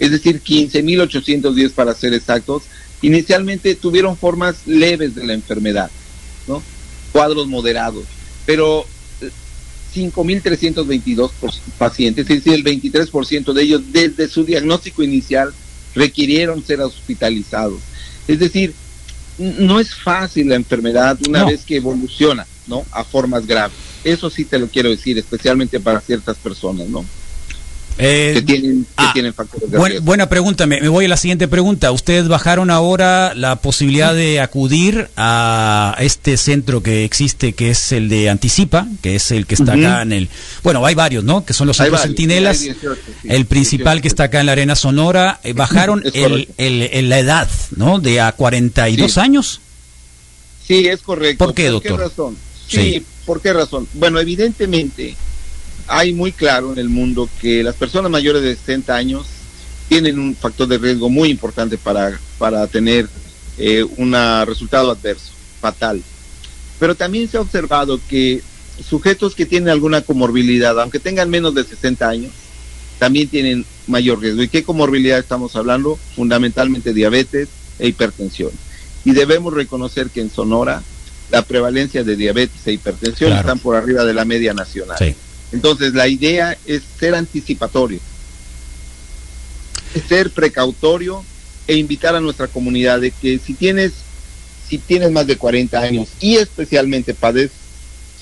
es 0.00 0.10
decir, 0.10 0.42
15.810 0.42 1.72
para 1.72 1.94
ser 1.94 2.14
exactos, 2.14 2.62
inicialmente 3.02 3.74
tuvieron 3.74 4.16
formas 4.16 4.66
leves 4.66 5.14
de 5.14 5.24
la 5.24 5.34
enfermedad, 5.34 5.90
¿no? 6.48 6.62
Cuadros 7.12 7.46
moderados, 7.46 8.04
pero 8.46 8.86
5.322 9.94 11.30
pacientes, 11.78 12.28
es 12.28 12.44
decir, 12.44 12.54
el 12.54 12.64
23% 12.64 13.52
de 13.52 13.62
ellos 13.62 13.82
desde 13.92 14.28
su 14.28 14.44
diagnóstico 14.44 15.02
inicial 15.02 15.52
requirieron 15.94 16.64
ser 16.64 16.80
hospitalizados. 16.80 17.80
Es 18.28 18.38
decir, 18.38 18.74
no 19.38 19.80
es 19.80 19.94
fácil 19.94 20.48
la 20.48 20.54
enfermedad 20.56 21.18
una 21.28 21.44
vez 21.44 21.64
que 21.64 21.76
evoluciona, 21.76 22.46
¿no? 22.66 22.84
A 22.92 23.04
formas 23.04 23.46
graves. 23.46 23.76
Eso 24.04 24.30
sí 24.30 24.44
te 24.44 24.58
lo 24.58 24.68
quiero 24.68 24.90
decir, 24.90 25.18
especialmente 25.18 25.80
para 25.80 26.00
ciertas 26.00 26.36
personas, 26.36 26.88
¿no? 26.88 27.04
Eh, 28.02 28.32
que 28.34 28.42
tienen, 28.42 28.86
ah, 28.96 29.12
Buena 30.00 30.28
pregunta, 30.30 30.66
me, 30.66 30.88
voy 30.88 31.04
a 31.04 31.08
la 31.08 31.18
siguiente 31.18 31.48
pregunta. 31.48 31.92
¿Ustedes 31.92 32.28
bajaron 32.28 32.70
ahora 32.70 33.34
la 33.34 33.56
posibilidad 33.56 34.14
de 34.14 34.40
acudir 34.40 35.08
a 35.18 35.94
este 36.00 36.38
centro 36.38 36.82
que 36.82 37.04
existe, 37.04 37.52
que 37.52 37.70
es 37.70 37.92
el 37.92 38.08
de 38.08 38.30
Anticipa, 38.30 38.88
que 39.02 39.16
es 39.16 39.30
el 39.32 39.46
que 39.46 39.54
está 39.54 39.74
acá 39.74 40.00
en 40.00 40.12
el... 40.12 40.28
Bueno, 40.62 40.84
hay 40.86 40.94
varios, 40.94 41.24
¿no? 41.24 41.44
Que 41.44 41.52
son 41.52 41.66
los 41.66 41.76
centros 41.76 42.00
centinelas. 42.00 42.64
el 43.24 43.44
principal 43.44 44.00
que 44.00 44.08
está 44.08 44.24
acá 44.24 44.40
en 44.40 44.46
la 44.46 44.52
Arena 44.52 44.74
Sonora. 44.76 45.38
Eh, 45.50 45.54
bajaron 45.54 46.02
el, 46.14 46.48
el, 46.58 47.08
la 47.08 47.18
edad, 47.18 47.48
¿no? 47.74 47.98
De 47.98 48.20
a 48.20 48.32
42 48.32 49.18
años. 49.18 49.60
Sí, 50.66 50.86
es 50.86 51.00
correcto. 51.00 51.46
¿Por 51.46 51.54
qué, 51.54 51.68
doctor? 51.68 51.92
¿Por 51.92 51.98
qué 51.98 52.08
razón? 52.08 52.36
sí, 52.68 53.04
¿por 53.24 53.40
qué 53.40 53.52
razón? 53.52 53.88
Bueno, 53.94 54.20
evidentemente 54.20 55.16
hay 55.90 56.12
muy 56.12 56.32
claro 56.32 56.72
en 56.72 56.78
el 56.78 56.88
mundo 56.88 57.28
que 57.40 57.62
las 57.62 57.74
personas 57.74 58.10
mayores 58.10 58.42
de 58.42 58.54
60 58.54 58.94
años 58.94 59.26
tienen 59.88 60.20
un 60.20 60.36
factor 60.36 60.68
de 60.68 60.78
riesgo 60.78 61.10
muy 61.10 61.30
importante 61.30 61.76
para, 61.76 62.18
para 62.38 62.66
tener 62.68 63.08
eh, 63.58 63.84
un 63.96 64.14
resultado 64.46 64.92
adverso, 64.92 65.32
fatal. 65.60 66.00
Pero 66.78 66.94
también 66.94 67.28
se 67.28 67.36
ha 67.36 67.40
observado 67.40 68.00
que 68.08 68.40
sujetos 68.88 69.34
que 69.34 69.46
tienen 69.46 69.68
alguna 69.68 70.02
comorbilidad, 70.02 70.80
aunque 70.80 71.00
tengan 71.00 71.28
menos 71.28 71.56
de 71.56 71.64
60 71.64 72.08
años, 72.08 72.30
también 73.00 73.28
tienen 73.28 73.66
mayor 73.88 74.20
riesgo. 74.20 74.42
¿Y 74.44 74.48
qué 74.48 74.62
comorbilidad 74.62 75.18
estamos 75.18 75.56
hablando? 75.56 75.98
Fundamentalmente 76.14 76.94
diabetes 76.94 77.48
e 77.80 77.88
hipertensión. 77.88 78.52
Y 79.04 79.10
debemos 79.10 79.52
reconocer 79.54 80.08
que 80.10 80.20
en 80.20 80.30
Sonora 80.30 80.82
la 81.32 81.42
prevalencia 81.42 82.04
de 82.04 82.14
diabetes 82.14 82.64
e 82.66 82.72
hipertensión 82.72 83.32
están 83.32 83.58
por 83.58 83.74
arriba 83.74 84.04
de 84.04 84.14
la 84.14 84.24
media 84.24 84.54
nacional. 84.54 84.96
Sí. 84.98 85.16
Entonces, 85.52 85.94
la 85.94 86.08
idea 86.08 86.56
es 86.66 86.82
ser 86.98 87.14
anticipatorio, 87.14 88.00
ser 90.08 90.30
precautorio 90.30 91.24
e 91.66 91.76
invitar 91.76 92.14
a 92.14 92.20
nuestra 92.20 92.46
comunidad 92.46 93.00
de 93.00 93.10
que 93.10 93.38
si 93.38 93.54
tienes, 93.54 93.92
si 94.68 94.78
tienes 94.78 95.10
más 95.10 95.26
de 95.26 95.36
40 95.36 95.80
años 95.80 96.08
y 96.20 96.36
especialmente 96.36 97.14
padeces 97.14 97.58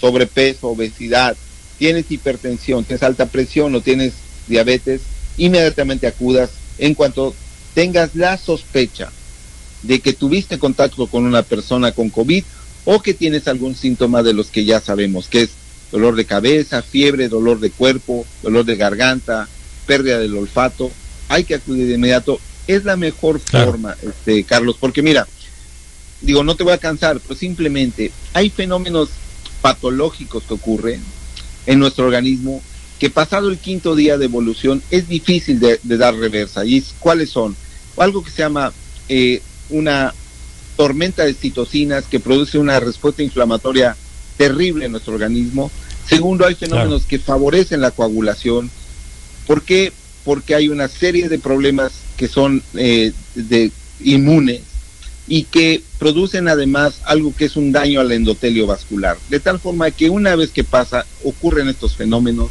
sobrepeso, 0.00 0.68
obesidad, 0.68 1.36
tienes 1.78 2.10
hipertensión, 2.10 2.84
tienes 2.84 3.02
alta 3.02 3.26
presión 3.26 3.74
o 3.74 3.80
tienes 3.80 4.14
diabetes, 4.46 5.02
inmediatamente 5.36 6.06
acudas 6.06 6.50
en 6.78 6.94
cuanto 6.94 7.34
tengas 7.74 8.14
la 8.14 8.36
sospecha 8.38 9.10
de 9.82 10.00
que 10.00 10.12
tuviste 10.12 10.58
contacto 10.58 11.06
con 11.06 11.24
una 11.24 11.42
persona 11.42 11.92
con 11.92 12.10
COVID 12.10 12.44
o 12.84 13.02
que 13.02 13.14
tienes 13.14 13.46
algún 13.48 13.74
síntoma 13.74 14.22
de 14.22 14.32
los 14.32 14.48
que 14.48 14.64
ya 14.64 14.80
sabemos, 14.80 15.28
que 15.28 15.42
es 15.42 15.50
dolor 15.90 16.16
de 16.16 16.24
cabeza, 16.24 16.82
fiebre, 16.82 17.28
dolor 17.28 17.60
de 17.60 17.70
cuerpo, 17.70 18.26
dolor 18.42 18.64
de 18.64 18.76
garganta, 18.76 19.48
pérdida 19.86 20.18
del 20.18 20.36
olfato, 20.36 20.90
hay 21.28 21.44
que 21.44 21.54
acudir 21.54 21.86
de 21.88 21.94
inmediato. 21.94 22.40
Es 22.66 22.84
la 22.84 22.96
mejor 22.96 23.40
forma, 23.40 23.96
este, 24.02 24.44
Carlos, 24.44 24.76
porque 24.78 25.02
mira, 25.02 25.26
digo, 26.20 26.44
no 26.44 26.56
te 26.56 26.64
voy 26.64 26.74
a 26.74 26.78
cansar, 26.78 27.20
pero 27.20 27.38
simplemente 27.38 28.12
hay 28.34 28.50
fenómenos 28.50 29.08
patológicos 29.62 30.44
que 30.44 30.54
ocurren 30.54 31.02
en 31.66 31.78
nuestro 31.78 32.06
organismo 32.06 32.62
que 32.98 33.10
pasado 33.10 33.48
el 33.48 33.58
quinto 33.58 33.94
día 33.94 34.18
de 34.18 34.24
evolución 34.24 34.82
es 34.90 35.08
difícil 35.08 35.60
de, 35.60 35.78
dar 35.84 36.14
reversa. 36.14 36.64
¿Y 36.64 36.82
cuáles 36.98 37.30
son? 37.30 37.56
Algo 37.96 38.24
que 38.24 38.30
se 38.30 38.42
llama 38.42 38.72
eh, 39.08 39.40
una 39.70 40.12
tormenta 40.76 41.24
de 41.24 41.34
citocinas 41.34 42.04
que 42.06 42.20
produce 42.20 42.58
una 42.58 42.80
respuesta 42.80 43.22
inflamatoria 43.22 43.96
terrible 44.38 44.86
en 44.86 44.92
nuestro 44.92 45.12
organismo. 45.12 45.70
Segundo, 46.08 46.46
hay 46.46 46.54
fenómenos 46.54 47.04
que 47.04 47.18
favorecen 47.18 47.82
la 47.82 47.90
coagulación. 47.90 48.70
¿Por 49.46 49.62
qué? 49.62 49.92
Porque 50.24 50.54
hay 50.54 50.70
una 50.70 50.88
serie 50.88 51.28
de 51.28 51.38
problemas 51.38 51.92
que 52.16 52.28
son 52.28 52.62
eh, 52.74 53.12
de 53.34 53.70
inmunes 54.00 54.62
y 55.26 55.42
que 55.42 55.82
producen 55.98 56.48
además 56.48 57.00
algo 57.04 57.34
que 57.36 57.44
es 57.44 57.56
un 57.56 57.72
daño 57.72 58.00
al 58.00 58.12
endotelio 58.12 58.66
vascular. 58.66 59.18
De 59.28 59.40
tal 59.40 59.60
forma 59.60 59.90
que 59.90 60.08
una 60.08 60.34
vez 60.34 60.50
que 60.50 60.64
pasa, 60.64 61.04
ocurren 61.24 61.68
estos 61.68 61.94
fenómenos, 61.94 62.48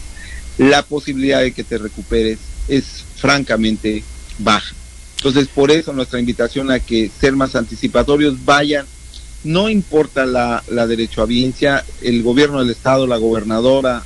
la 0.59 0.83
posibilidad 0.83 1.41
de 1.41 1.53
que 1.53 1.63
te 1.63 1.79
recuperes 1.79 2.37
es 2.67 3.03
francamente 3.15 4.03
baja. 4.37 4.75
Entonces, 5.17 5.47
por 5.47 5.71
eso 5.71 5.93
nuestra 5.93 6.19
invitación 6.19 6.69
a 6.69 6.79
que 6.79 7.09
ser 7.19 7.35
más 7.35 7.55
anticipatorios, 7.55 8.45
vayan 8.45 8.85
no 9.43 9.69
importa 9.69 10.25
la, 10.25 10.63
la 10.69 10.87
derechohabiencia, 10.87 11.85
el 12.01 12.23
gobierno 12.23 12.59
del 12.59 12.71
Estado, 12.71 13.07
la 13.07 13.17
gobernadora 13.17 14.03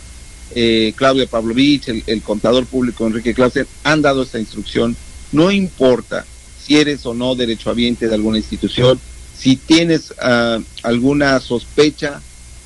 eh, 0.53 0.93
Claudia 0.95 1.27
Pavlovich, 1.27 1.87
el, 1.87 2.21
contador 2.21 2.65
público 2.65 3.07
Enrique 3.07 3.33
Clausen, 3.33 3.67
han 3.83 4.01
dado 4.01 4.23
esta 4.23 4.39
instrucción. 4.39 4.95
No 5.31 5.51
importa 5.51 6.25
si 6.61 6.77
eres 6.77 7.05
o 7.05 7.13
no 7.13 7.35
derechohabiente 7.35 8.07
de 8.07 8.15
alguna 8.15 8.37
institución, 8.37 8.99
si 9.37 9.55
tienes 9.55 10.13
ah, 10.21 10.59
alguna 10.83 11.39
sospecha, 11.39 12.21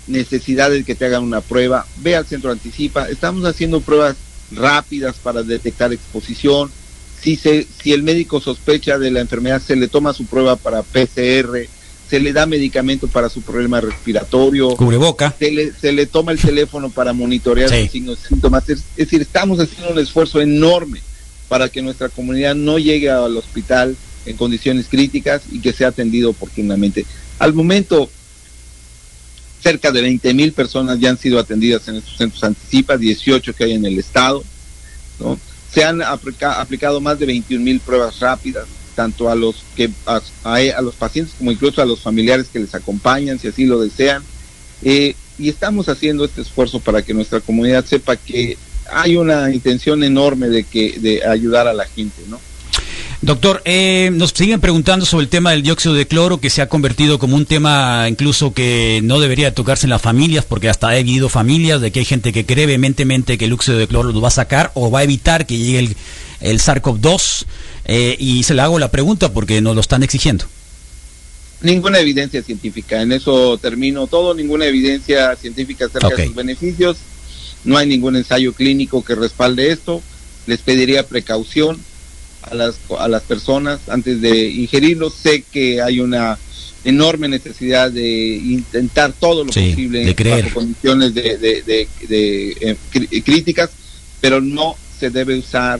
necesidad 0.07 0.69
de 0.69 0.83
que 0.83 0.95
te 0.95 1.05
hagan 1.05 1.23
una 1.23 1.41
prueba, 1.41 1.85
ve 1.97 2.15
al 2.15 2.25
centro 2.25 2.51
anticipa. 2.51 3.07
Estamos 3.09 3.45
haciendo 3.45 3.81
pruebas 3.81 4.15
rápidas 4.51 5.15
para 5.17 5.43
detectar 5.43 5.93
exposición. 5.93 6.71
Si, 7.21 7.35
se, 7.35 7.65
si 7.81 7.91
el 7.91 8.03
médico 8.03 8.41
sospecha 8.41 8.99
de 8.99 9.11
la 9.11 9.21
enfermedad, 9.21 9.61
se 9.61 9.75
le 9.75 9.87
toma 9.87 10.13
su 10.13 10.25
prueba 10.25 10.55
para 10.55 10.83
PCR 10.83 11.67
se 12.09 12.19
le 12.19 12.33
da 12.33 12.45
medicamento 12.45 13.07
para 13.07 13.29
su 13.29 13.41
problema 13.41 13.81
respiratorio, 13.81 14.75
cubreboca, 14.75 15.33
se 15.37 15.51
le, 15.51 15.71
se 15.73 15.91
le 15.91 16.05
toma 16.05 16.31
el 16.31 16.39
teléfono 16.39 16.89
para 16.89 17.13
monitorear 17.13 17.69
los 17.69 17.91
signos 17.91 18.19
y 18.23 18.27
síntomas. 18.27 18.69
Es, 18.69 18.83
decir, 18.95 19.21
estamos 19.21 19.59
haciendo 19.59 19.91
un 19.91 19.99
esfuerzo 19.99 20.39
enorme 20.39 21.01
para 21.47 21.69
que 21.69 21.81
nuestra 21.81 22.09
comunidad 22.09 22.55
no 22.55 22.77
llegue 22.77 23.09
al 23.09 23.35
hospital 23.37 23.95
en 24.25 24.37
condiciones 24.37 24.87
críticas 24.87 25.43
y 25.51 25.59
que 25.59 25.73
sea 25.73 25.89
atendido 25.89 26.29
oportunamente. 26.29 27.05
Al 27.39 27.53
momento, 27.53 28.09
cerca 29.61 29.91
de 29.91 30.01
20 30.01 30.33
mil 30.33 30.53
personas 30.53 30.99
ya 30.99 31.09
han 31.09 31.17
sido 31.17 31.39
atendidas 31.39 31.87
en 31.87 31.95
estos 31.95 32.17
centros 32.17 32.43
anticipas, 32.43 32.99
18 32.99 33.53
que 33.53 33.63
hay 33.63 33.73
en 33.73 33.85
el 33.85 33.97
estado, 33.97 34.43
¿no? 35.19 35.39
Se 35.71 35.83
han 35.83 36.01
aplicado 36.01 37.01
más 37.01 37.19
de 37.19 37.25
21 37.25 37.63
mil 37.63 37.79
pruebas 37.79 38.19
rápidas, 38.19 38.65
tanto 38.95 39.29
a 39.29 39.35
los 39.35 39.63
que 39.75 39.89
a, 40.05 40.21
a, 40.43 40.81
los 40.81 40.95
pacientes 40.95 41.35
como 41.37 41.51
incluso 41.51 41.81
a 41.81 41.85
los 41.85 41.99
familiares 41.99 42.47
que 42.51 42.59
les 42.59 42.73
acompañan, 42.73 43.37
si 43.37 43.47
así 43.47 43.65
lo 43.65 43.81
desean. 43.81 44.23
Eh, 44.83 45.15
y 45.37 45.49
estamos 45.49 45.89
haciendo 45.89 46.25
este 46.25 46.41
esfuerzo 46.41 46.79
para 46.79 47.01
que 47.01 47.13
nuestra 47.13 47.41
comunidad 47.41 47.85
sepa 47.85 48.15
que 48.15 48.57
hay 48.91 49.15
una 49.15 49.51
intención 49.51 50.03
enorme 50.03 50.47
de 50.47 50.63
que 50.63 50.97
de 50.99 51.25
ayudar 51.25 51.67
a 51.67 51.73
la 51.73 51.85
gente, 51.85 52.21
¿no? 52.29 52.39
Doctor, 53.21 53.61
eh, 53.65 54.11
nos 54.13 54.31
siguen 54.31 54.59
preguntando 54.59 55.05
sobre 55.05 55.23
el 55.23 55.29
tema 55.29 55.51
del 55.51 55.63
dióxido 55.63 55.95
de 55.95 56.05
cloro, 56.05 56.39
que 56.39 56.49
se 56.49 56.61
ha 56.61 56.69
convertido 56.69 57.17
como 57.17 57.35
un 57.35 57.45
tema 57.45 58.05
incluso 58.07 58.53
que 58.53 58.99
no 59.03 59.19
debería 59.19 59.53
tocarse 59.53 59.87
en 59.87 59.91
las 59.91 60.01
familias, 60.01 60.45
porque 60.45 60.69
hasta 60.69 60.89
ha 60.89 60.91
habido 60.91 61.29
familias 61.29 61.81
de 61.81 61.91
que 61.91 61.99
hay 61.99 62.05
gente 62.05 62.31
que 62.31 62.45
cree 62.45 62.65
vehementemente 62.65 63.37
que 63.37 63.45
el 63.45 63.51
dióxido 63.51 63.77
de 63.77 63.87
cloro 63.87 64.11
lo 64.11 64.21
va 64.21 64.27
a 64.27 64.31
sacar 64.31 64.71
o 64.75 64.91
va 64.91 64.99
a 64.99 65.03
evitar 65.03 65.47
que 65.47 65.57
llegue 65.57 65.79
el, 65.79 65.97
el 66.41 66.59
SARS-CoV-2. 66.59 67.45
Eh, 67.85 68.15
y 68.19 68.43
se 68.43 68.53
le 68.55 68.61
hago 68.61 68.79
la 68.79 68.89
pregunta 68.91 69.31
porque 69.31 69.61
nos 69.61 69.75
lo 69.75 69.81
están 69.81 70.03
exigiendo. 70.03 70.45
Ninguna 71.61 71.99
evidencia 71.99 72.43
científica, 72.43 73.01
en 73.01 73.11
eso 73.11 73.57
termino 73.57 74.07
todo, 74.07 74.33
ninguna 74.33 74.65
evidencia 74.65 75.35
científica 75.35 75.85
acerca 75.85 76.09
de 76.09 76.27
sus 76.27 76.35
beneficios, 76.35 76.97
no 77.63 77.77
hay 77.77 77.87
ningún 77.87 78.15
ensayo 78.15 78.53
clínico 78.53 79.03
que 79.03 79.15
respalde 79.15 79.71
esto, 79.71 80.01
les 80.47 80.59
pediría 80.59 81.07
precaución 81.07 81.79
a 82.43 82.53
las, 82.53 82.75
a 82.99 83.07
las 83.07 83.23
personas 83.23 83.79
antes 83.87 84.21
de 84.21 84.47
ingerirlo, 84.49 85.09
sé 85.09 85.43
que 85.51 85.81
hay 85.81 85.99
una 85.99 86.37
enorme 86.83 87.27
necesidad 87.27 87.91
de 87.91 88.35
intentar 88.35 89.11
todo 89.13 89.43
lo 89.43 89.51
posible 89.51 90.13
bajo 90.13 90.53
condiciones 90.53 91.13
de, 91.13 91.37
de, 91.37 92.57
eh, 92.61 93.21
críticas, 93.23 93.71
pero 94.21 94.39
no 94.39 94.75
se 94.99 95.09
debe 95.09 95.37
usar 95.37 95.79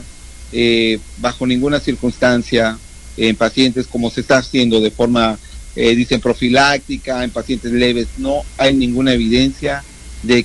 eh, 0.52 0.98
bajo 1.18 1.46
ninguna 1.46 1.80
circunstancia 1.80 2.78
en 3.16 3.36
pacientes 3.36 3.86
como 3.86 4.10
se 4.10 4.20
está 4.20 4.38
haciendo 4.38 4.80
de 4.80 4.90
forma, 4.90 5.38
eh, 5.74 5.94
dicen, 5.94 6.20
profiláctica, 6.20 7.24
en 7.24 7.30
pacientes 7.30 7.72
leves. 7.72 8.08
No 8.18 8.42
hay 8.58 8.74
ninguna 8.74 9.12
evidencia 9.14 9.82
de 10.22 10.44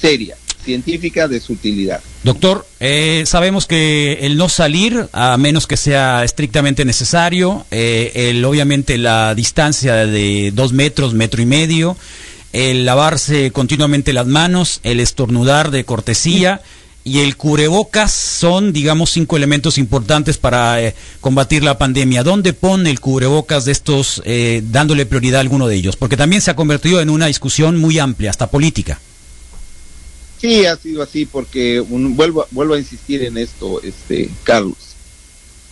seria, 0.00 0.36
científica, 0.64 1.28
de 1.28 1.40
su 1.40 1.52
utilidad. 1.52 2.00
Doctor, 2.24 2.66
eh, 2.80 3.24
sabemos 3.26 3.66
que 3.66 4.18
el 4.22 4.36
no 4.36 4.48
salir, 4.48 5.08
a 5.12 5.36
menos 5.36 5.66
que 5.66 5.76
sea 5.76 6.24
estrictamente 6.24 6.84
necesario, 6.84 7.66
el, 7.70 8.44
obviamente 8.44 8.98
la 8.98 9.34
distancia 9.34 10.06
de 10.06 10.52
dos 10.52 10.72
metros, 10.72 11.14
metro 11.14 11.42
y 11.42 11.46
medio, 11.46 11.96
el 12.52 12.84
lavarse 12.84 13.50
continuamente 13.50 14.12
las 14.12 14.26
manos, 14.26 14.80
el 14.82 15.00
estornudar 15.00 15.70
de 15.70 15.84
cortesía 15.84 16.60
y 17.04 17.20
el 17.20 17.36
cubrebocas 17.36 18.12
son, 18.12 18.72
digamos, 18.72 19.10
cinco 19.10 19.36
elementos 19.36 19.76
importantes 19.78 20.38
para 20.38 20.80
eh, 20.82 20.94
combatir 21.20 21.64
la 21.64 21.76
pandemia. 21.76 22.22
¿Dónde 22.22 22.52
pone 22.52 22.90
el 22.90 23.00
cubrebocas 23.00 23.64
de 23.64 23.72
estos, 23.72 24.22
eh, 24.24 24.62
dándole 24.70 25.06
prioridad 25.06 25.38
a 25.38 25.40
alguno 25.40 25.66
de 25.66 25.76
ellos? 25.76 25.96
Porque 25.96 26.16
también 26.16 26.42
se 26.42 26.50
ha 26.50 26.56
convertido 26.56 27.00
en 27.00 27.10
una 27.10 27.26
discusión 27.26 27.78
muy 27.78 27.98
amplia, 27.98 28.30
hasta 28.30 28.50
política. 28.50 29.00
Sí, 30.40 30.66
ha 30.66 30.76
sido 30.76 31.02
así, 31.02 31.26
porque 31.26 31.80
vuelvo, 31.80 32.46
vuelvo 32.50 32.74
a 32.74 32.78
insistir 32.78 33.22
en 33.22 33.36
esto, 33.36 33.80
este, 33.82 34.28
Carlos. 34.44 34.76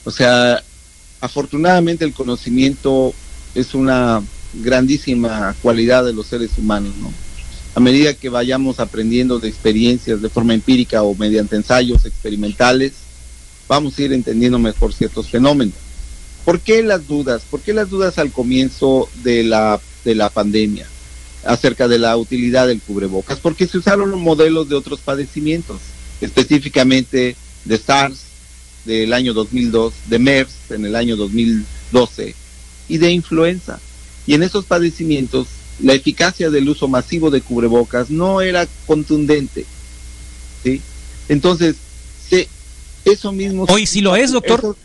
O 0.05 0.11
sea, 0.11 0.63
afortunadamente 1.21 2.05
el 2.05 2.13
conocimiento 2.13 3.15
es 3.55 3.75
una 3.75 4.23
grandísima 4.55 5.55
cualidad 5.63 6.05
de 6.05 6.13
los 6.13 6.27
seres 6.27 6.51
humanos, 6.57 6.93
¿no? 7.01 7.13
A 7.75 7.81
medida 7.81 8.15
que 8.15 8.29
vayamos 8.29 8.81
aprendiendo 8.81 9.39
de 9.39 9.49
experiencias 9.49 10.21
de 10.21 10.29
forma 10.29 10.55
empírica 10.55 11.03
o 11.03 11.15
mediante 11.15 11.57
ensayos 11.57 12.05
experimentales, 12.05 12.93
vamos 13.69 13.97
a 13.97 14.03
ir 14.03 14.13
entendiendo 14.13 14.59
mejor 14.59 14.93
ciertos 14.93 15.29
fenómenos. 15.29 15.75
¿Por 16.45 16.61
qué 16.61 16.83
las 16.83 17.07
dudas? 17.07 17.43
¿Por 17.49 17.61
qué 17.61 17.73
las 17.73 17.91
dudas 17.91 18.19
al 18.19 18.33
comienzo 18.33 19.09
de 19.23 19.45
la, 19.45 19.81
de 20.05 20.15
la 20.15 20.31
pandemia 20.31 20.87
acerca 21.45 21.87
de 21.87 21.99
la 21.99 22.17
utilidad 22.17 22.67
del 22.67 22.81
cubrebocas? 22.81 23.39
Porque 23.39 23.69
se 23.69 23.79
usaron 23.79 24.11
los 24.11 24.21
modelos 24.21 24.69
de 24.69 24.75
otros 24.75 25.01
padecimientos, 25.01 25.79
específicamente 26.21 27.37
de 27.65 27.79
SARS 27.79 28.23
del 28.85 29.13
año 29.13 29.33
2002, 29.33 29.93
de 30.09 30.19
MERS 30.19 30.53
en 30.71 30.87
el 30.87 30.97
año 30.97 31.17
2012 31.17 32.35
y 32.89 32.99
de 32.99 33.13
influenza. 33.13 33.79
Y 34.27 34.35
en 34.35 34.43
esos 34.43 34.65
padecimientos 34.65 35.47
la 35.83 35.95
eficacia 35.95 36.51
del 36.51 36.69
uso 36.69 36.89
masivo 36.89 37.31
de 37.31 37.41
cubrebocas 37.41 38.11
no 38.11 38.41
era 38.41 38.67
contundente. 38.87 39.65
¿sí? 40.63 40.81
Entonces, 41.29 41.77
eso 43.05 43.33
mismo... 43.33 43.65
Hoy 43.69 43.87
sí 43.87 44.01
lo 44.01 44.15
es, 44.17 44.33
doctor. 44.33 44.77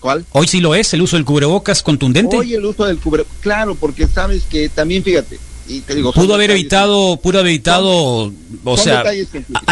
¿Cuál? 0.00 0.24
Hoy 0.32 0.46
sí 0.46 0.60
lo 0.60 0.74
es, 0.74 0.92
el 0.94 1.02
uso 1.02 1.16
del 1.16 1.24
cubrebocas 1.24 1.82
contundente. 1.82 2.36
Hoy 2.36 2.54
el 2.54 2.64
uso 2.64 2.84
del 2.84 2.98
cubrebocas, 2.98 3.36
claro, 3.40 3.74
porque 3.74 4.06
sabes 4.06 4.42
que 4.44 4.68
también, 4.68 5.02
fíjate, 5.02 5.38
y 5.68 5.80
te 5.80 5.94
digo, 5.94 6.12
pudo 6.12 6.34
haber 6.34 6.50
evitado, 6.50 7.16
pudo 7.16 7.40
haber 7.40 7.52
evitado, 7.52 8.32
o 8.64 8.76
sea, 8.76 9.02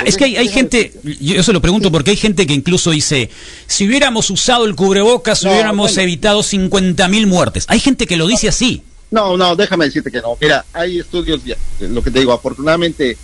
es 0.05 0.17
que 0.17 0.25
hay, 0.25 0.37
hay 0.37 0.49
gente, 0.49 0.93
yo 1.21 1.43
se 1.43 1.53
lo 1.53 1.61
pregunto 1.61 1.93
porque 1.93 2.11
hay 2.12 2.17
gente 2.17 2.47
que 2.47 2.55
incluso 2.55 2.90
dice, 2.90 3.31
si 3.67 3.87
hubiéramos 3.87 4.31
usado 4.31 4.64
el 4.64 4.75
cubrebocas, 4.75 5.43
hubiéramos 5.45 5.97
evitado 5.99 6.43
50 6.43 7.07
mil 7.09 7.27
muertes. 7.27 7.64
Hay 7.69 7.81
gente 7.81 8.07
que 8.07 8.17
lo 8.17 8.27
dice 8.27 8.49
así. 8.49 8.83
No, 9.11 9.37
no, 9.37 9.55
déjame 9.57 9.87
decirte 9.87 10.11
que 10.11 10.21
no. 10.21 10.37
Mira, 10.40 10.64
hay 10.73 10.99
estudios, 10.99 11.43
lo 11.81 12.03
que 12.03 12.11
te 12.11 12.19
digo, 12.21 12.33
afortunadamente, 12.33 13.17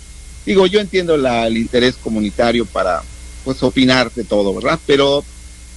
digo, 0.45 0.65
yo 0.67 0.79
entiendo 0.79 1.15
el 1.15 1.57
interés 1.57 1.95
comunitario 1.95 2.65
para, 2.65 3.03
pues, 3.43 3.61
opinar 3.63 4.11
de 4.13 4.23
todo, 4.23 4.53
¿verdad? 4.53 4.79
Pero, 4.85 5.23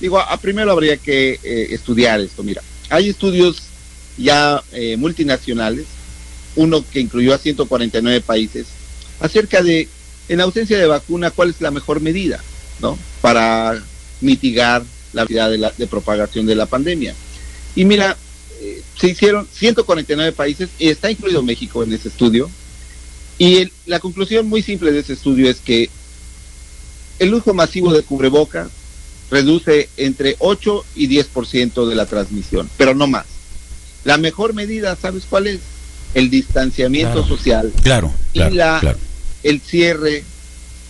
digo, 0.00 0.18
a, 0.18 0.36
primero 0.36 0.72
habría 0.72 0.96
que 0.96 1.40
eh, 1.42 1.66
estudiar 1.70 2.20
esto. 2.20 2.42
Mira, 2.42 2.62
hay 2.90 3.08
estudios 3.08 3.62
ya 4.16 4.62
eh, 4.72 4.96
multinacionales, 4.96 5.86
uno 6.56 6.84
que 6.88 7.00
incluyó 7.00 7.34
a 7.34 7.38
149 7.38 8.20
países, 8.20 8.66
acerca 9.20 9.62
de, 9.62 9.88
en 10.28 10.40
ausencia 10.40 10.78
de 10.78 10.86
vacuna, 10.86 11.30
cuál 11.30 11.50
es 11.50 11.60
la 11.60 11.70
mejor 11.70 12.00
medida, 12.00 12.40
¿no? 12.80 12.98
Para 13.20 13.82
mitigar 14.20 14.84
la 15.12 15.24
vida 15.24 15.48
de, 15.48 15.58
la, 15.58 15.72
de 15.76 15.86
propagación 15.86 16.46
de 16.46 16.54
la 16.54 16.66
pandemia. 16.66 17.14
Y 17.74 17.84
mira, 17.84 18.16
se 18.98 19.08
hicieron 19.08 19.46
149 19.52 20.32
países 20.32 20.70
y 20.78 20.88
está 20.88 21.10
incluido 21.10 21.42
México 21.42 21.82
en 21.82 21.92
ese 21.92 22.08
estudio. 22.08 22.50
Y 23.38 23.68
la 23.86 24.00
conclusión 24.00 24.48
muy 24.48 24.62
simple 24.62 24.92
de 24.92 25.00
ese 25.00 25.14
estudio 25.14 25.50
es 25.50 25.58
que 25.58 25.90
el 27.18 27.34
uso 27.34 27.54
masivo 27.54 27.92
de 27.92 28.02
cubrebocas 28.02 28.68
reduce 29.30 29.88
entre 29.96 30.36
8 30.38 30.84
y 30.94 31.08
10% 31.08 31.88
de 31.88 31.94
la 31.94 32.06
transmisión, 32.06 32.68
pero 32.76 32.94
no 32.94 33.06
más. 33.06 33.26
La 34.04 34.18
mejor 34.18 34.54
medida, 34.54 34.96
¿sabes 34.96 35.24
cuál 35.28 35.46
es? 35.46 35.60
El 36.14 36.30
distanciamiento 36.30 37.26
social 37.26 37.72
claro, 37.82 38.12
y 38.32 38.38
la, 38.38 38.96
el 39.42 39.60
cierre 39.60 40.22